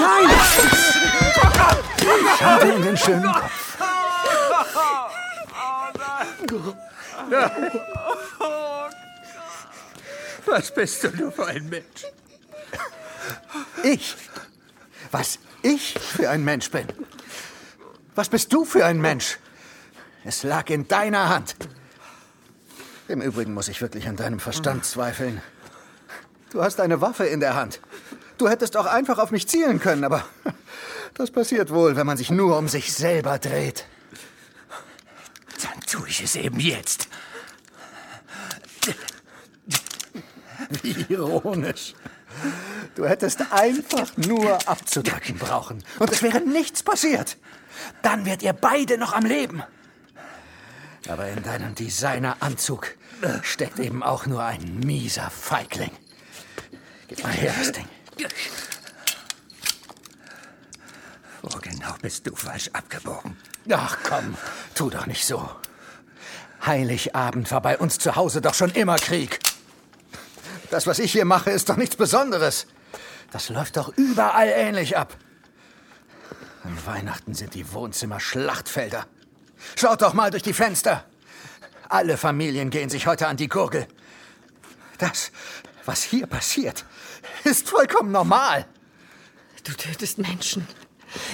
Nein! 0.00 0.30
Schade 2.38 2.68
in 2.72 2.82
den 2.82 2.96
schönen 2.96 3.32
Kopf. 3.32 3.76
Was 10.46 10.74
bist 10.74 11.04
du 11.04 11.08
nur 11.10 11.32
für 11.32 11.46
ein 11.46 11.68
Mensch? 11.68 12.06
Ich? 13.82 14.16
Was 15.10 15.38
ich 15.62 15.98
für 15.98 16.30
ein 16.30 16.44
Mensch 16.44 16.70
bin? 16.70 16.86
Was 18.14 18.28
bist 18.28 18.52
du 18.52 18.64
für 18.64 18.84
ein 18.84 19.00
Mensch? 19.00 19.38
Es 20.24 20.42
lag 20.42 20.68
in 20.68 20.86
deiner 20.88 21.28
Hand. 21.28 21.56
Im 23.08 23.22
Übrigen 23.22 23.54
muss 23.54 23.68
ich 23.68 23.80
wirklich 23.80 24.06
an 24.08 24.16
deinem 24.16 24.40
Verstand 24.40 24.84
zweifeln. 24.84 25.40
Du 26.50 26.62
hast 26.62 26.80
eine 26.80 27.00
Waffe 27.00 27.26
in 27.26 27.40
der 27.40 27.54
Hand. 27.54 27.80
Du 28.38 28.48
hättest 28.48 28.76
auch 28.76 28.86
einfach 28.86 29.18
auf 29.18 29.30
mich 29.30 29.48
zielen 29.48 29.80
können, 29.80 30.04
aber 30.04 30.24
das 31.14 31.30
passiert 31.30 31.70
wohl, 31.70 31.96
wenn 31.96 32.06
man 32.06 32.16
sich 32.16 32.30
nur 32.30 32.56
um 32.56 32.68
sich 32.68 32.92
selber 32.92 33.38
dreht. 33.38 33.84
Dann 35.62 35.80
tue 35.86 36.08
ich 36.08 36.22
es 36.22 36.36
eben 36.36 36.60
jetzt. 36.60 37.08
Wie 40.82 41.06
ironisch. 41.08 41.94
Du 42.94 43.06
hättest 43.06 43.40
einfach 43.52 44.16
nur 44.16 44.68
abzudrücken 44.68 45.38
brauchen. 45.38 45.82
Und 45.98 46.10
es 46.10 46.22
wäre 46.22 46.40
nichts 46.40 46.82
passiert. 46.82 47.36
Dann 48.02 48.26
wärt 48.26 48.42
ihr 48.42 48.52
beide 48.52 48.98
noch 48.98 49.12
am 49.12 49.24
Leben. 49.24 49.62
Aber 51.08 51.28
in 51.28 51.42
deinem 51.42 51.74
Designeranzug 51.74 52.94
steckt 53.42 53.78
eben 53.78 54.02
auch 54.02 54.26
nur 54.26 54.42
ein 54.42 54.80
mieser 54.80 55.30
Feigling. 55.30 55.92
Gib 57.08 57.22
mal 57.22 57.32
her 57.32 57.54
das 57.58 57.72
Ding. 57.72 57.88
Wo 61.42 61.58
genau 61.58 61.94
bist 62.02 62.26
du 62.26 62.34
falsch 62.34 62.68
abgebogen? 62.72 63.36
Ach 63.70 63.98
komm, 64.02 64.36
tu 64.74 64.90
doch 64.90 65.06
nicht 65.06 65.24
so. 65.24 65.48
Heiligabend 66.64 67.50
war 67.50 67.62
bei 67.62 67.78
uns 67.78 67.98
zu 67.98 68.16
Hause 68.16 68.42
doch 68.42 68.54
schon 68.54 68.70
immer 68.72 68.96
Krieg. 68.96 69.40
Das, 70.70 70.86
was 70.86 70.98
ich 70.98 71.12
hier 71.12 71.24
mache, 71.24 71.50
ist 71.50 71.68
doch 71.68 71.76
nichts 71.76 71.96
Besonderes. 71.96 72.66
Das 73.30 73.48
läuft 73.48 73.76
doch 73.76 73.96
überall 73.96 74.48
ähnlich 74.48 74.96
ab. 74.96 75.16
An 76.64 76.76
Weihnachten 76.86 77.34
sind 77.34 77.54
die 77.54 77.72
Wohnzimmer 77.72 78.20
Schlachtfelder. 78.20 79.06
Schaut 79.76 80.02
doch 80.02 80.14
mal 80.14 80.30
durch 80.30 80.42
die 80.42 80.52
Fenster. 80.52 81.04
Alle 81.88 82.16
Familien 82.16 82.70
gehen 82.70 82.90
sich 82.90 83.06
heute 83.06 83.26
an 83.26 83.36
die 83.36 83.48
Gurgel. 83.48 83.86
Das, 84.98 85.32
was 85.84 86.02
hier 86.02 86.26
passiert, 86.26 86.84
ist 87.44 87.68
vollkommen 87.68 88.12
normal. 88.12 88.66
Du 89.64 89.72
tötest 89.72 90.18
Menschen. 90.18 90.66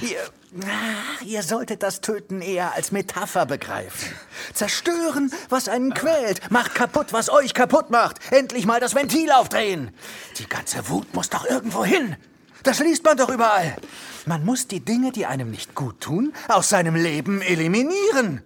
Ihr, 0.02 0.18
ach, 0.64 1.22
ihr 1.22 1.42
solltet 1.42 1.82
das 1.82 2.00
Töten 2.00 2.40
eher 2.40 2.74
als 2.74 2.92
Metapher 2.92 3.46
begreifen. 3.46 4.08
Zerstören, 4.54 5.32
was 5.48 5.68
einen 5.68 5.92
quält. 5.94 6.50
Macht 6.50 6.74
kaputt, 6.74 7.12
was 7.12 7.30
euch 7.30 7.54
kaputt 7.54 7.90
macht. 7.90 8.32
Endlich 8.32 8.66
mal 8.66 8.80
das 8.80 8.94
Ventil 8.94 9.30
aufdrehen. 9.30 9.90
Die 10.38 10.48
ganze 10.48 10.88
Wut 10.88 11.12
muss 11.14 11.30
doch 11.30 11.44
irgendwo 11.44 11.84
hin. 11.84 12.16
Das 12.62 12.80
liest 12.80 13.04
man 13.04 13.16
doch 13.16 13.28
überall. 13.28 13.76
Man 14.24 14.44
muss 14.44 14.66
die 14.66 14.80
Dinge, 14.80 15.12
die 15.12 15.26
einem 15.26 15.50
nicht 15.50 15.74
gut 15.74 16.00
tun, 16.00 16.32
aus 16.48 16.68
seinem 16.68 16.96
Leben 16.96 17.40
eliminieren. 17.40 18.42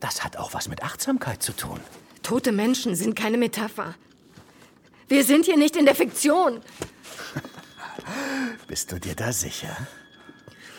Das 0.00 0.22
hat 0.22 0.36
auch 0.36 0.54
was 0.54 0.68
mit 0.68 0.82
Achtsamkeit 0.82 1.42
zu 1.42 1.52
tun. 1.52 1.80
Tote 2.22 2.52
Menschen 2.52 2.94
sind 2.94 3.16
keine 3.16 3.36
Metapher. 3.36 3.94
Wir 5.08 5.24
sind 5.24 5.44
hier 5.46 5.56
nicht 5.56 5.76
in 5.76 5.86
der 5.86 5.94
Fiktion. 5.94 6.60
Bist 8.68 8.92
du 8.92 9.00
dir 9.00 9.14
da 9.14 9.32
sicher? 9.32 9.76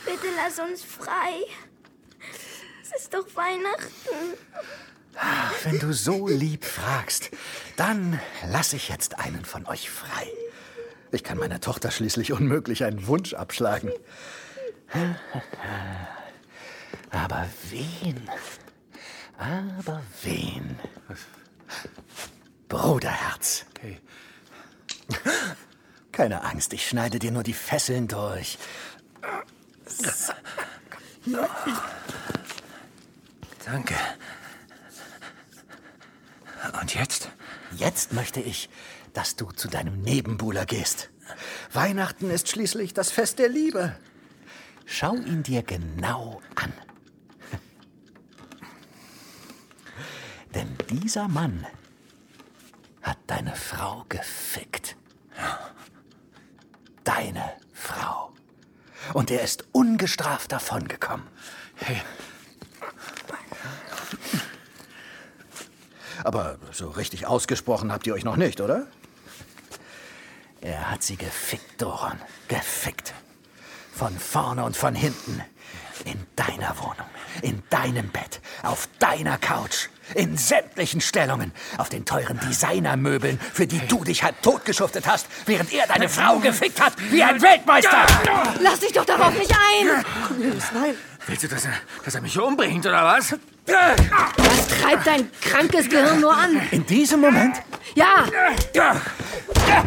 Bitte 0.06 0.28
lass 0.36 0.60
uns 0.60 0.84
frei. 0.84 1.46
Es 2.84 3.02
ist 3.02 3.14
doch 3.14 3.26
Weihnachten. 3.36 4.38
Wenn 5.64 5.80
du 5.80 5.94
so 5.94 6.28
lieb 6.28 6.66
fragst, 6.66 7.32
dann 7.78 8.20
lass 8.50 8.74
ich 8.74 8.90
jetzt 8.90 9.18
einen 9.18 9.46
von 9.46 9.66
euch 9.66 9.90
frei. 9.90 10.28
Ich 11.12 11.24
kann 11.24 11.38
meiner 11.38 11.62
Tochter 11.62 11.92
schließlich 11.92 12.34
unmöglich 12.34 12.84
einen 12.84 13.08
Wunsch 13.08 13.34
abschlagen. 13.34 13.92
Aber 17.10 17.50
wen? 17.70 18.30
Aber 19.38 20.02
wen? 20.22 20.80
Bruderherz. 22.68 23.66
Okay. 23.72 24.00
Keine 26.12 26.44
Angst, 26.44 26.74
ich 26.74 26.88
schneide 26.88 27.20
dir 27.20 27.32
nur 27.32 27.44
die 27.44 27.54
Fesseln 27.54 28.08
durch. 28.08 28.58
Danke. 33.66 33.96
Und 36.82 36.94
jetzt? 36.94 37.30
Jetzt 37.76 38.14
möchte 38.14 38.40
ich, 38.40 38.70
dass 39.14 39.36
du 39.36 39.52
zu 39.52 39.68
deinem 39.68 40.02
Nebenbuhler 40.02 40.66
gehst. 40.66 41.10
Weihnachten 41.74 42.30
ist 42.30 42.50
schließlich 42.50 42.94
das 42.94 43.12
Fest 43.12 43.40
der 43.40 43.50
Liebe. 43.50 43.96
Schau 44.86 45.16
ihn 45.16 45.44
dir 45.44 45.64
genau 45.64 46.42
an. 46.56 46.74
Denn 50.54 50.78
dieser 50.90 51.28
Mann 51.28 51.66
hat 53.02 53.18
deine 53.28 53.56
Frau 53.56 54.06
gefickt. 54.08 54.96
Deine. 57.04 57.55
Und 59.16 59.32
er 59.32 59.44
ist 59.44 59.64
ungestraft 59.72 60.52
davongekommen. 60.52 61.26
Hey. 61.76 62.02
Aber 66.26 66.58
so 66.74 66.90
richtig 66.90 67.26
ausgesprochen 67.26 67.94
habt 67.94 68.06
ihr 68.08 68.14
euch 68.14 68.26
noch 68.26 68.36
nicht, 68.36 68.60
oder? 68.60 68.88
Er 70.60 70.92
hat 70.92 71.02
sie 71.02 71.16
gefickt, 71.16 71.82
Doron. 71.82 72.20
Gefickt. 72.50 73.14
Von 73.94 74.20
vorne 74.20 74.66
und 74.66 74.76
von 74.76 74.94
hinten. 74.94 75.42
In 76.04 76.28
deiner 76.36 76.78
Wohnung. 76.78 77.08
In 77.42 77.64
deinem 77.70 78.10
Bett. 78.10 78.42
Auf 78.64 78.90
deiner 79.00 79.38
Couch. 79.38 79.88
In 80.14 80.38
sämtlichen 80.38 81.02
Stellungen. 81.02 81.52
Auf 81.78 81.90
den 81.90 82.06
teuren 82.06 82.40
Designermöbeln, 82.40 83.40
für 83.54 83.66
die 83.66 83.80
du 83.88 84.04
dich 84.04 84.24
halb 84.24 84.42
totgeschuftet 84.42 85.08
hast, 85.08 85.28
während 85.46 85.74
er 85.74 85.88
deine 85.88 86.08
Frau 86.10 86.40
gefickt 86.40 86.80
hat, 86.80 86.94
wie 87.10 87.24
ein 87.24 87.42
Weltmeister! 87.42 88.06
Lass 88.60 88.80
dich 88.80 88.94
doch 88.94 89.06
darauf 89.06 89.38
nicht 89.38 89.52
ein! 89.52 90.06
Cornelius, 90.28 90.66
nein. 90.74 90.96
Willst 91.28 91.44
du, 91.44 91.48
dass 91.48 91.66
er, 91.66 91.74
dass 92.04 92.14
er 92.14 92.22
mich 92.22 92.38
umbringt, 92.38 92.86
oder 92.86 93.04
was? 93.04 93.36
Was 93.66 94.68
treibt 94.68 95.08
dein 95.08 95.32
krankes 95.42 95.90
Gehirn 95.90 96.22
nur 96.22 96.36
an? 96.36 96.62
In 96.70 96.86
diesem 96.86 97.22
Moment 97.22 97.58
Ja, 97.96 98.26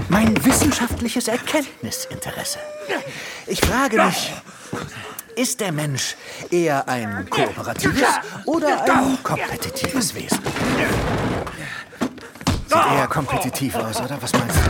mein 0.08 0.44
wissenschaftliches 0.44 1.28
Erkenntnisinteresse. 1.28 2.58
Ich 3.46 3.60
frage 3.60 4.02
mich, 4.02 4.32
ist 5.38 5.60
der 5.60 5.70
Mensch 5.70 6.16
eher 6.50 6.88
ein 6.88 7.30
kooperatives 7.30 8.02
oder 8.44 8.82
ein 8.82 9.22
kompetitives 9.22 10.14
Wesen? 10.14 10.40
Sieht 12.66 12.76
eher 12.76 13.06
kompetitiv 13.06 13.76
aus, 13.76 14.00
oder? 14.00 14.20
Was 14.20 14.32
meinst 14.32 14.56
du? 14.56 14.60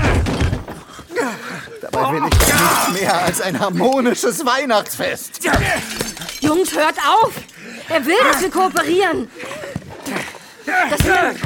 Dabei 1.90 2.12
will 2.12 2.22
ich 2.30 2.38
nichts 2.38 3.00
mehr 3.00 3.14
als 3.24 3.40
ein 3.40 3.58
harmonisches 3.58 4.44
Weihnachtsfest. 4.44 5.40
Jungs, 6.40 6.72
hört 6.74 6.98
auf! 6.98 7.32
Er 7.88 8.04
will, 8.04 8.18
dass 8.30 8.42
wir 8.42 8.50
kooperieren. 8.50 9.30
Dass 10.90 11.02
wir 11.02 11.18
ein 11.18 11.36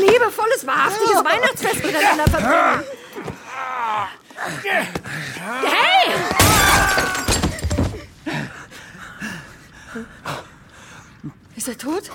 liebevolles, 0.00 0.66
wahrhaftiges 0.66 1.22
Weihnachtsfest 1.22 1.84
miteinander 1.84 2.24
verbringen. 2.24 2.84
Hey! 5.62 7.31
Ist 11.62 11.68
er 11.68 11.78
tot? 11.78 12.10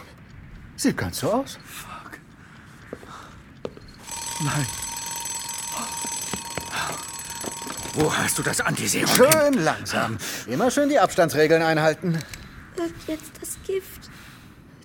Sieht 0.76 0.98
ganz 0.98 1.20
so 1.20 1.32
aus. 1.32 1.58
Nein. 4.44 4.68
Wo 7.94 8.14
hast 8.14 8.38
du 8.38 8.44
das 8.44 8.60
Antiserum? 8.60 9.08
Schön 9.08 9.54
langsam. 9.54 10.18
Immer 10.48 10.70
schön 10.70 10.90
die 10.90 11.00
Abstandsregeln 11.00 11.62
einhalten. 11.62 12.20
Wirkt 12.76 13.08
jetzt 13.08 13.32
das 13.40 13.58
Gift? 13.66 14.10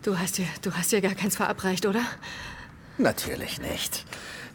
Du 0.05 0.17
hast 0.17 0.39
dir, 0.39 0.47
du 0.63 0.73
hast 0.73 0.93
dir 0.93 1.01
gar 1.01 1.17
keins 1.17 1.35
verabreicht, 1.35 1.85
oder? 1.85 2.05
Natürlich 2.99 3.61
nicht. 3.61 4.07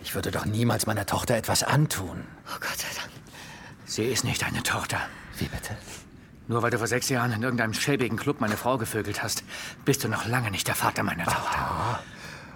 Ich 0.05 0.15
würde 0.15 0.31
doch 0.31 0.45
niemals 0.45 0.85
meiner 0.87 1.05
Tochter 1.05 1.35
etwas 1.35 1.63
antun. 1.63 2.23
Oh 2.47 2.59
Gott 2.61 2.77
sei 2.77 2.87
Dank. 2.95 3.11
Sie 3.83 4.05
ist 4.05 4.23
nicht 4.23 4.41
deine 4.41 4.63
Tochter. 4.63 5.01
Wie 5.37 5.49
bitte? 5.49 5.75
Nur 6.47 6.61
weil 6.61 6.71
du 6.71 6.77
vor 6.77 6.87
sechs 6.87 7.09
Jahren 7.09 7.33
in 7.33 7.43
irgendeinem 7.43 7.73
schäbigen 7.73 8.17
Club 8.17 8.39
meine 8.39 8.55
Frau 8.55 8.77
gevögelt 8.77 9.21
hast, 9.21 9.43
bist 9.83 10.03
du 10.03 10.07
noch 10.07 10.25
lange 10.25 10.49
nicht 10.49 10.67
der 10.67 10.75
Vater 10.75 11.03
meiner 11.03 11.25
Tochter. 11.25 11.99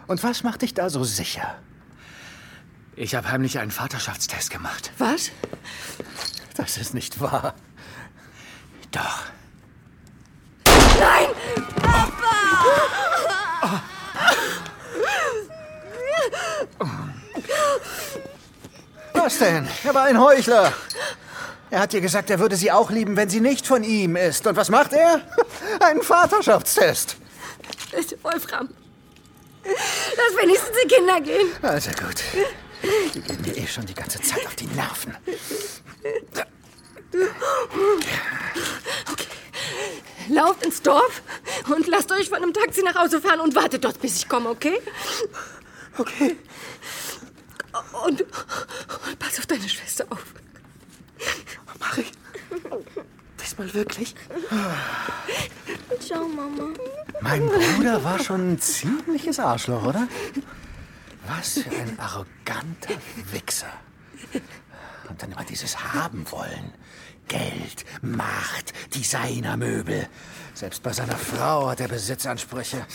Und 0.08 0.24
was 0.24 0.44
macht 0.44 0.62
dich 0.62 0.74
da 0.74 0.90
so 0.90 1.04
sicher? 1.04 1.56
Ich 2.96 3.16
habe 3.16 3.30
heimlich 3.30 3.60
einen 3.60 3.72
Vaterschaftstest 3.72 4.50
gemacht. 4.50 4.92
Was? 4.98 5.32
Das 6.56 6.78
ist 6.78 6.94
nicht 6.94 7.20
wahr. 7.20 7.54
Doch. 8.92 9.24
Nein! 11.00 11.28
Was 19.14 19.38
denn? 19.38 19.68
Er 19.84 19.94
war 19.94 20.04
ein 20.06 20.20
Heuchler. 20.20 20.74
Er 21.72 21.80
hat 21.80 21.94
dir 21.94 22.02
gesagt, 22.02 22.30
er 22.30 22.40
würde 22.40 22.58
sie 22.58 22.70
auch 22.70 22.92
lieben, 22.92 23.16
wenn 23.16 23.30
sie 23.30 23.40
nicht 23.40 23.66
von 23.66 23.86
ihm 23.86 24.18
ist. 24.18 24.46
Und 24.46 24.58
was 24.58 24.70
macht 24.70 24.92
er? 24.92 25.22
Einen 25.80 26.02
Vaterschaftstest. 26.02 27.16
Wolfram. 28.22 28.70
Lass 29.64 30.44
wenigstens 30.44 30.78
die 30.84 30.88
Kinder 30.88 31.22
gehen. 31.22 31.48
Also 31.62 31.92
gut. 31.92 32.24
Die 33.14 33.22
gehen 33.22 33.42
mir 33.42 33.58
eh 33.58 33.68
schon 33.68 33.86
die 33.86 33.94
ganze 33.94 34.20
Zeit 34.22 34.46
auf 34.46 34.56
die 34.56 34.68
Nerven. 34.68 35.16
Lauft 40.28 40.66
ins 40.66 40.82
Dorf 40.82 41.22
und 41.74 41.88
lasst 41.88 42.12
euch 42.12 42.28
von 42.28 42.40
einem 42.40 42.54
Taxi 42.54 42.82
nach 42.84 42.96
Hause 42.96 43.22
fahren 43.22 43.40
und 43.40 43.56
wartet 43.56 43.86
dort, 43.86 44.02
bis 44.02 44.18
ich 44.18 44.28
komme, 44.28 44.50
okay? 44.50 44.82
Okay. 45.98 46.36
Und, 48.06 48.22
und 48.22 49.20
pass 49.20 49.40
auf 49.40 49.46
deine 49.46 49.70
Schwester 49.70 50.06
auf. 50.10 50.24
Mach 51.80 51.98
ich. 51.98 52.12
Diesmal 53.42 53.74
wirklich? 53.74 54.16
Ciao, 56.00 56.28
Mama. 56.28 56.74
Mein 57.22 57.48
Bruder 57.48 58.04
war 58.04 58.20
schon 58.20 58.54
ein 58.54 58.60
ziemliches 58.60 59.40
Arschloch, 59.40 59.84
oder? 59.84 60.08
Was 61.28 61.60
für 61.60 61.70
ein 61.70 62.00
arroganter 62.00 62.96
Wichser. 63.32 63.72
Und 65.10 65.22
dann 65.22 65.32
immer 65.32 65.44
dieses 65.44 65.94
Haben 65.94 66.26
wollen. 66.32 66.74
Geld, 67.28 67.86
Macht, 68.02 68.74
Designermöbel. 68.96 70.08
Selbst 70.54 70.84
bei 70.84 70.92
seiner 70.94 71.18
Frau 71.18 71.70
hat 71.70 71.80
er 71.80 71.88
Besitzansprüche. 71.88 72.86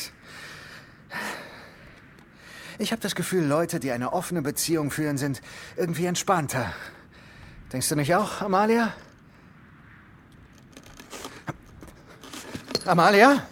Ich 2.79 2.93
habe 2.93 3.01
das 3.01 3.15
Gefühl, 3.15 3.45
Leute, 3.45 3.81
die 3.81 3.93
eine 3.93 4.13
offene 4.13 4.43
Beziehung 4.43 4.91
führen, 4.91 5.17
sind 5.17 5.41
irgendwie 5.77 6.07
entspannter. 6.07 6.75
Denkst 7.77 7.91
du 7.91 7.97
nicht 7.97 8.15
auch, 8.15 8.41
Amalia? 8.41 8.91
Amalia? 12.87 13.47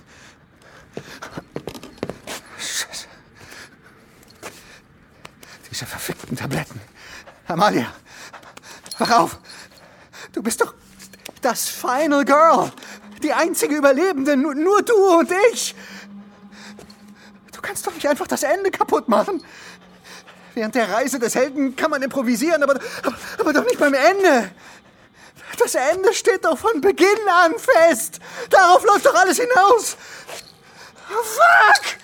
Scheiße. 2.57 3.07
Diese 5.71 5.85
verfickten 5.85 6.39
Tabletten. 6.39 6.81
Amalia, 7.49 7.93
wach 8.97 9.11
auf. 9.11 9.39
Du 10.33 10.43
bist 10.43 10.63
doch 10.63 10.73
das 11.43 11.69
Final 11.69 12.25
Girl. 12.25 12.73
Die 13.23 13.35
einzige 13.35 13.77
Überlebende. 13.77 14.39
Nur, 14.39 14.55
nur 14.55 14.81
du 14.81 15.19
und 15.19 15.31
ich. 15.53 15.75
Du 17.53 17.61
kannst 17.61 17.87
doch 17.87 17.93
nicht 17.93 18.09
einfach 18.09 18.27
das 18.27 18.43
Ende 18.43 18.71
kaputt 18.71 19.07
machen. 19.07 19.45
Während 20.55 20.75
der 20.75 20.89
Reise 20.89 21.19
des 21.19 21.35
Helden 21.35 21.75
kann 21.75 21.91
man 21.91 22.03
improvisieren, 22.03 22.63
aber, 22.63 22.75
aber, 23.03 23.17
aber 23.39 23.53
doch 23.53 23.65
nicht 23.65 23.79
beim 23.79 23.95
Ende. 23.95 24.51
Das 25.59 25.75
Ende 25.75 26.13
steht 26.15 26.45
doch 26.45 26.59
von 26.59 26.81
Beginn 26.81 27.09
an 27.45 27.55
fest. 27.59 28.21
Darauf 28.51 28.85
läuft 28.85 29.07
doch 29.07 29.15
alles 29.15 29.39
hinaus. 29.39 29.97
Fuck! 31.09 31.99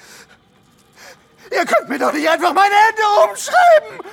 Ihr 1.53 1.65
könnt 1.65 1.89
mir 1.89 1.99
doch 1.99 2.13
nicht 2.13 2.29
einfach 2.29 2.53
mein 2.53 2.71
Ende 2.89 3.31
umschreiben. 3.31 4.07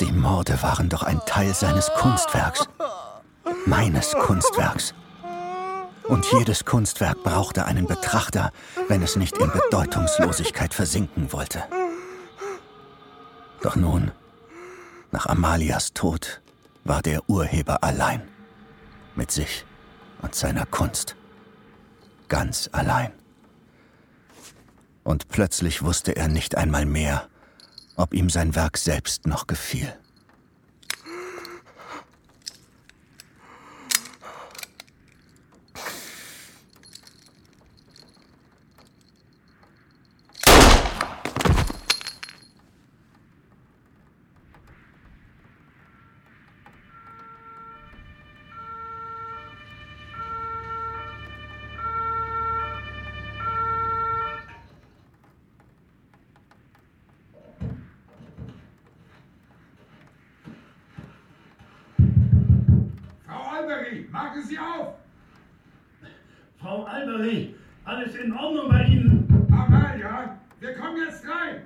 Die 0.00 0.12
Morde 0.12 0.60
waren 0.62 0.88
doch 0.88 1.02
ein 1.02 1.20
Teil 1.26 1.54
seines 1.54 1.90
Kunstwerks. 1.96 2.68
Meines 3.66 4.12
Kunstwerks. 4.12 4.94
Und 6.04 6.26
jedes 6.32 6.64
Kunstwerk 6.64 7.22
brauchte 7.22 7.64
einen 7.64 7.86
Betrachter, 7.86 8.52
wenn 8.88 9.02
es 9.02 9.16
nicht 9.16 9.38
in 9.38 9.50
Bedeutungslosigkeit 9.50 10.74
versinken 10.74 11.32
wollte. 11.32 11.64
Doch 13.64 13.76
nun, 13.76 14.10
nach 15.10 15.24
Amalias 15.24 15.94
Tod, 15.94 16.42
war 16.84 17.00
der 17.00 17.30
Urheber 17.30 17.82
allein. 17.82 18.20
Mit 19.16 19.30
sich 19.30 19.64
und 20.20 20.34
seiner 20.34 20.66
Kunst. 20.66 21.16
Ganz 22.28 22.68
allein. 22.72 23.10
Und 25.02 25.28
plötzlich 25.28 25.82
wusste 25.82 26.14
er 26.14 26.28
nicht 26.28 26.58
einmal 26.58 26.84
mehr, 26.84 27.26
ob 27.96 28.12
ihm 28.12 28.28
sein 28.28 28.54
Werk 28.54 28.76
selbst 28.76 29.26
noch 29.26 29.46
gefiel. 29.46 29.94
Frau 63.26 63.50
Albery, 63.50 64.06
machen 64.12 64.43
Sie 64.54 64.60
auf! 64.60 64.94
Frau 66.60 66.84
Albery, 66.84 67.54
alles 67.84 68.14
in 68.14 68.32
Ordnung 68.32 68.68
bei 68.68 68.84
Ihnen? 68.84 69.48
Amalia, 69.50 70.38
wir 70.60 70.74
kommen 70.74 70.96
jetzt 70.96 71.24
rein! 71.26 71.62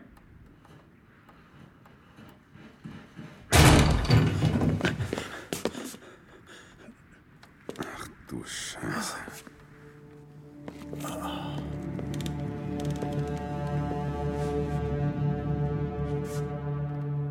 Ach 7.78 8.08
du 8.26 8.42
Scheiße. 8.44 9.16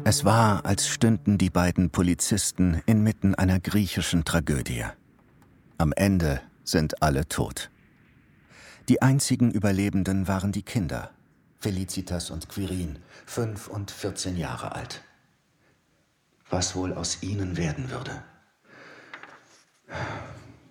Es 0.04 0.24
war, 0.24 0.66
als 0.66 0.88
stünden 0.88 1.38
die 1.40 1.50
beiden 1.50 1.90
Polizisten 1.90 2.82
inmitten 2.86 3.34
einer 3.34 3.60
griechischen 3.60 4.24
Tragödie. 4.24 4.86
Am 5.80 5.94
Ende 5.94 6.42
sind 6.64 7.04
alle 7.04 7.28
tot. 7.28 7.70
Die 8.90 9.04
einzigen 9.04 9.52
Überlebenden 9.52 10.28
waren 10.28 10.52
die 10.52 10.64
Kinder, 10.64 11.12
Felicitas 11.60 12.32
und 12.32 12.50
Quirin, 12.50 12.98
fünf 13.28 13.68
und 13.68 13.92
14 13.92 14.38
Jahre 14.38 14.74
alt. 14.74 15.04
Was 16.50 16.76
wohl 16.76 16.94
aus 16.94 17.22
ihnen 17.22 17.58
werden 17.58 17.92
würde? 17.92 18.24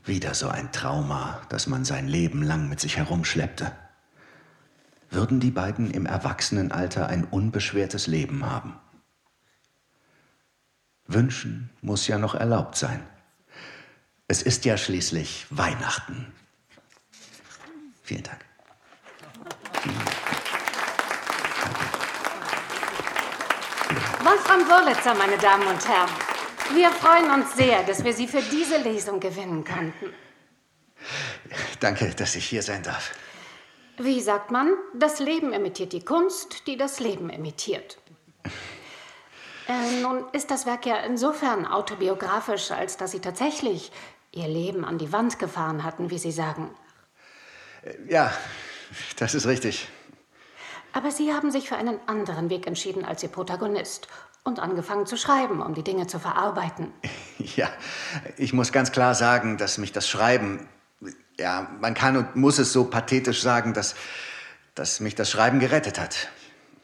Wieder 0.05 0.35
so 0.35 0.49
ein 0.49 0.73
Trauma, 0.73 1.40
das 1.51 1.69
man 1.69 1.85
sein 1.85 2.09
Leben 2.09 2.42
lang 2.42 2.69
mit 2.69 2.81
sich 2.81 2.97
herumschleppte. 2.97 3.71
Würden 5.11 5.38
die 5.38 5.53
beiden 5.53 5.92
im 5.92 6.07
Erwachsenenalter 6.07 7.07
ein 7.09 7.25
unbeschwertes 7.25 8.09
Leben 8.09 8.45
haben? 8.45 8.75
Wünschen 11.07 11.71
muss 11.81 12.09
ja 12.09 12.19
noch 12.19 12.35
erlaubt 12.35 12.77
sein. 12.77 13.07
Es 14.29 14.43
ist 14.43 14.65
ja 14.65 14.77
schließlich 14.77 15.47
Weihnachten. 15.51 16.33
Vielen 18.03 18.25
Dank. 18.25 18.45
Wolfram 24.25 24.69
Wurlitzer, 24.69 25.15
meine 25.15 25.39
Damen 25.39 25.69
und 25.69 25.89
Herren. 25.89 26.11
Wir 26.75 26.91
freuen 26.91 27.31
uns 27.31 27.55
sehr, 27.55 27.85
dass 27.85 28.03
wir 28.03 28.12
Sie 28.12 28.27
für 28.27 28.43
diese 28.43 28.79
Lesung 28.79 29.21
gewinnen 29.21 29.65
konnten. 29.65 30.12
Danke, 31.79 32.12
dass 32.17 32.35
ich 32.35 32.49
hier 32.49 32.65
sein 32.65 32.83
darf. 32.83 33.12
Wie 33.99 34.21
sagt 34.21 34.51
man? 34.51 34.73
Das 34.93 35.21
Leben 35.21 35.53
imitiert 35.53 35.93
die 35.93 36.05
Kunst, 36.05 36.67
die 36.67 36.77
das 36.77 36.99
Leben 36.99 37.31
imitiert. 37.31 37.99
Äh, 39.69 40.01
nun 40.01 40.25
ist 40.33 40.51
das 40.51 40.67
Werk 40.67 40.87
ja 40.87 40.97
insofern 40.99 41.67
autobiografisch, 41.67 42.73
als 42.73 42.97
dass 42.97 43.12
Sie 43.12 43.21
tatsächlich 43.21 43.91
Ihr 44.37 44.49
Leben 44.49 44.85
an 44.85 44.99
die 44.99 45.12
Wand 45.12 45.38
gefahren 45.38 45.83
hatten, 45.83 46.11
wie 46.11 46.18
Sie 46.18 46.31
sagen. 46.31 46.68
Ja, 48.07 48.31
das 49.16 49.35
ist 49.35 49.46
richtig. 49.46 49.88
Aber 50.92 51.11
Sie 51.11 51.33
haben 51.33 51.51
sich 51.51 51.68
für 51.68 51.77
einen 51.77 51.99
anderen 52.07 52.51
Weg 52.51 52.66
entschieden 52.66 53.05
als 53.05 53.22
Ihr 53.22 53.31
Protagonist 53.31 54.09
und 54.44 54.61
angefangen 54.61 55.07
zu 55.07 55.16
schreiben, 55.16 55.62
um 55.62 55.75
die 55.75 55.83
Dinge 55.83 56.07
zu 56.07 56.18
verarbeiten. 56.18 56.92
Ja, 57.38 57.68
ich 58.37 58.53
muss 58.53 58.72
ganz 58.72 58.92
klar 58.92 59.14
sagen, 59.14 59.57
dass 59.57 59.79
mich 59.79 59.92
das 59.92 60.09
Schreiben, 60.09 60.68
ja, 61.38 61.70
man 61.81 61.94
kann 61.94 62.16
und 62.16 62.35
muss 62.35 62.59
es 62.59 62.72
so 62.72 62.85
pathetisch 62.85 63.40
sagen, 63.40 63.72
dass, 63.72 63.94
dass 64.75 65.01
mich 65.01 65.14
das 65.14 65.31
Schreiben 65.31 65.61
gerettet 65.61 65.99
hat. 66.01 66.29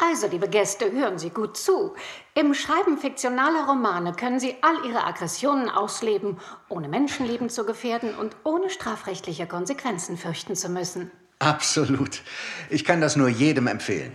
Also, 0.05 0.27
liebe 0.27 0.49
Gäste, 0.49 0.91
hören 0.91 1.17
Sie 1.21 1.31
gut 1.31 1.57
zu. 1.57 1.95
Im 2.35 2.55
Schreiben 2.55 2.99
fiktionaler 2.99 3.67
Romane 3.69 4.13
können 4.15 4.41
Sie 4.41 4.57
all 4.61 4.85
Ihre 4.85 5.05
Aggressionen 5.05 5.71
ausleben, 5.71 6.39
ohne 6.69 6.89
Menschenleben 6.89 7.49
zu 7.49 7.65
gefährden 7.65 8.17
und 8.17 8.35
ohne 8.43 8.69
strafrechtliche 8.69 9.47
Konsequenzen 9.47 10.17
fürchten 10.17 10.57
zu 10.57 10.71
müssen. 10.71 11.13
Absolut. 11.39 12.23
Ich 12.69 12.85
kann 12.85 13.01
das 13.01 13.15
nur 13.15 13.29
jedem 13.29 13.69
empfehlen. 13.69 14.13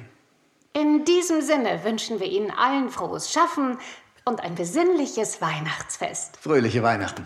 In 0.73 1.06
diesem 1.06 1.41
Sinne 1.41 1.86
wünschen 1.86 2.19
wir 2.19 2.28
Ihnen 2.28 2.52
allen 2.52 2.89
frohes 2.89 3.32
Schaffen 3.32 3.78
und 4.26 4.41
ein 4.41 4.56
besinnliches 4.56 5.41
Weihnachtsfest. 5.41 6.36
Fröhliche 6.41 6.84
Weihnachten. 6.84 7.26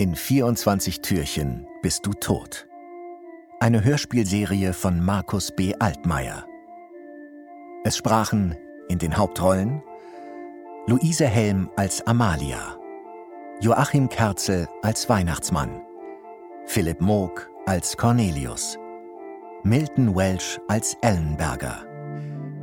In 0.00 0.16
24 0.16 1.02
Türchen 1.02 1.66
bist 1.82 2.06
du 2.06 2.14
tot. 2.14 2.66
Eine 3.58 3.84
Hörspielserie 3.84 4.72
von 4.72 5.04
Markus 5.04 5.52
B. 5.54 5.74
Altmaier. 5.78 6.46
Es 7.84 7.98
sprachen 7.98 8.56
in 8.88 8.98
den 8.98 9.18
Hauptrollen 9.18 9.82
Luise 10.86 11.26
Helm 11.26 11.68
als 11.76 12.00
Amalia, 12.06 12.78
Joachim 13.60 14.08
Kerzel 14.08 14.66
als 14.80 15.06
Weihnachtsmann, 15.10 15.82
Philipp 16.64 17.02
Moog 17.02 17.50
als 17.66 17.94
Cornelius, 17.94 18.78
Milton 19.64 20.16
Welsh 20.16 20.58
als 20.68 20.96
Ellenberger, 21.02 21.76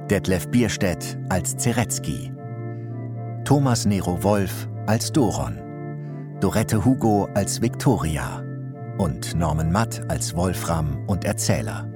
Detlef 0.09 0.47
Bierstedt 0.47 1.19
als 1.29 1.55
Zeretzky, 1.55 2.31
Thomas 3.43 3.85
Nero 3.85 4.23
Wolf 4.23 4.67
als 4.87 5.11
Doron, 5.11 5.66
Dorette 6.39 6.85
Hugo 6.85 7.27
als 7.33 7.63
Victoria 7.63 8.43
und 8.99 9.35
Norman 9.35 9.71
Matt 9.71 10.03
als 10.07 10.35
Wolfram 10.35 11.03
und 11.07 11.25
Erzähler. 11.25 11.87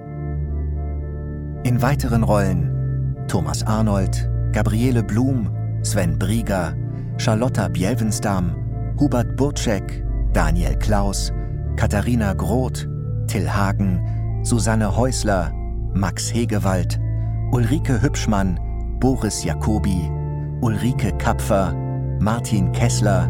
In 1.64 1.80
weiteren 1.80 2.24
Rollen 2.24 3.24
Thomas 3.28 3.62
Arnold, 3.62 4.28
Gabriele 4.52 5.04
Blum, 5.04 5.56
Sven 5.84 6.18
Brieger, 6.18 6.76
Charlotta 7.18 7.68
Bjelvenstam, 7.68 8.56
Hubert 9.00 9.38
Burczek, 9.38 10.04
Daniel 10.34 10.76
Klaus, 10.80 11.32
Katharina 11.76 12.34
Groth, 12.34 12.88
Till 13.28 13.48
Hagen, 13.48 14.02
Susanne 14.42 14.98
Häusler, 14.98 15.52
Max 15.94 16.34
Hegewald, 16.34 17.00
Ulrike 17.52 18.02
Hübschmann, 18.02 18.60
Boris 19.00 19.44
Jacobi, 19.44 20.10
Ulrike 20.62 21.16
Kapfer, 21.20 21.76
Martin 22.20 22.72
Kessler, 22.72 23.30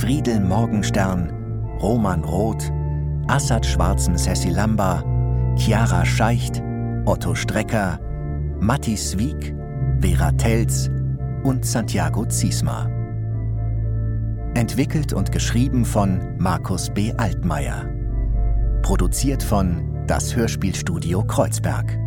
Friedel 0.00 0.38
Morgenstern, 0.38 1.28
Roman 1.82 2.22
Roth, 2.22 2.70
Assad 3.26 3.66
Schwarzen 3.66 4.16
Cecil 4.16 4.54
Lamba, 4.54 5.02
Chiara 5.56 6.04
Scheicht, 6.04 6.62
Otto 7.04 7.34
Strecker, 7.34 7.98
Matti 8.60 8.96
Swieg, 8.96 9.56
Vera 10.00 10.30
Telz 10.30 10.88
und 11.42 11.66
Santiago 11.66 12.24
Ziesma. 12.26 12.88
Entwickelt 14.54 15.12
und 15.12 15.32
geschrieben 15.32 15.84
von 15.84 16.20
Markus 16.38 16.90
B. 16.90 17.12
Altmaier. 17.16 17.84
Produziert 18.82 19.42
von 19.42 20.04
Das 20.06 20.36
Hörspielstudio 20.36 21.24
Kreuzberg. 21.24 21.98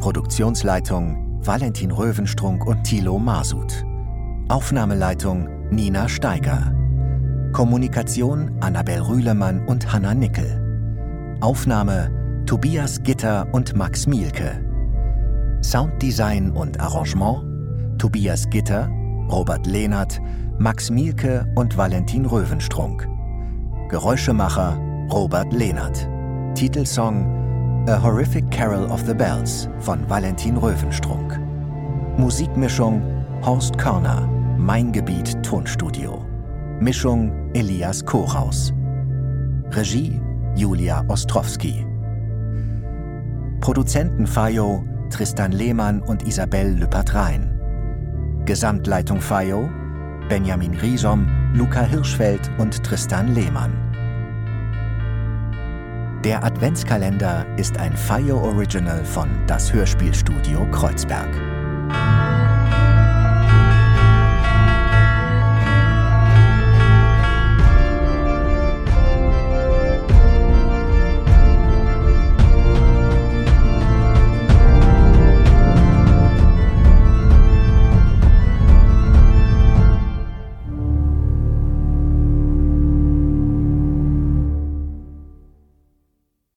Produktionsleitung 0.00 1.40
Valentin 1.44 1.92
Röwenstrunk 1.92 2.66
und 2.66 2.82
Thilo 2.82 3.20
Masud. 3.20 3.72
Aufnahmeleitung 4.48 5.48
Nina 5.70 6.08
Steiger. 6.08 6.72
Kommunikation 7.52 8.56
Annabel 8.60 9.00
Rühlemann 9.00 9.66
und 9.66 9.92
Hanna 9.92 10.14
Nickel. 10.14 11.38
Aufnahme 11.40 12.10
Tobias 12.46 13.02
Gitter 13.02 13.46
und 13.52 13.76
Max 13.76 14.06
Mielke. 14.06 14.64
Sounddesign 15.62 16.52
und 16.52 16.78
Arrangement 16.80 17.42
Tobias 17.98 18.48
Gitter, 18.50 18.90
Robert 19.30 19.66
Lehnert, 19.66 20.20
Max 20.58 20.90
Mielke 20.90 21.46
und 21.54 21.76
Valentin 21.76 22.26
Röwenstrunk. 22.26 23.08
Geräuschemacher 23.88 24.78
Robert 25.10 25.52
Lehnert. 25.52 26.08
Titelsong 26.54 27.84
A 27.88 28.02
Horrific 28.02 28.50
Carol 28.50 28.86
of 28.90 29.02
the 29.06 29.14
Bells 29.14 29.68
von 29.78 30.08
Valentin 30.08 30.56
Röwenstrunk. 30.56 31.38
Musikmischung 32.18 33.02
Horst 33.42 33.78
Körner, 33.78 34.28
Mein 34.58 34.92
Gebiet 34.92 35.42
Tonstudio. 35.42 36.35
Mischung 36.80 37.50
Elias 37.54 38.04
Koraus. 38.04 38.74
Regie 39.70 40.20
Julia 40.56 41.02
Ostrowski. 41.08 41.86
Produzenten 43.60 44.26
Fayo 44.26 44.84
Tristan 45.08 45.52
Lehmann 45.52 46.02
und 46.02 46.26
Isabelle 46.28 46.72
Lüppert-Rhein. 46.72 48.42
Gesamtleitung 48.44 49.22
Fayo 49.22 49.70
Benjamin 50.28 50.74
Riesom, 50.74 51.26
Luca 51.54 51.82
Hirschfeld 51.82 52.50
und 52.58 52.82
Tristan 52.82 53.34
Lehmann. 53.34 53.72
Der 56.24 56.44
Adventskalender 56.44 57.46
ist 57.56 57.78
ein 57.78 57.96
Fayo 57.96 58.38
Original 58.38 59.02
von 59.02 59.30
Das 59.46 59.72
Hörspielstudio 59.72 60.70
Kreuzberg. 60.72 61.55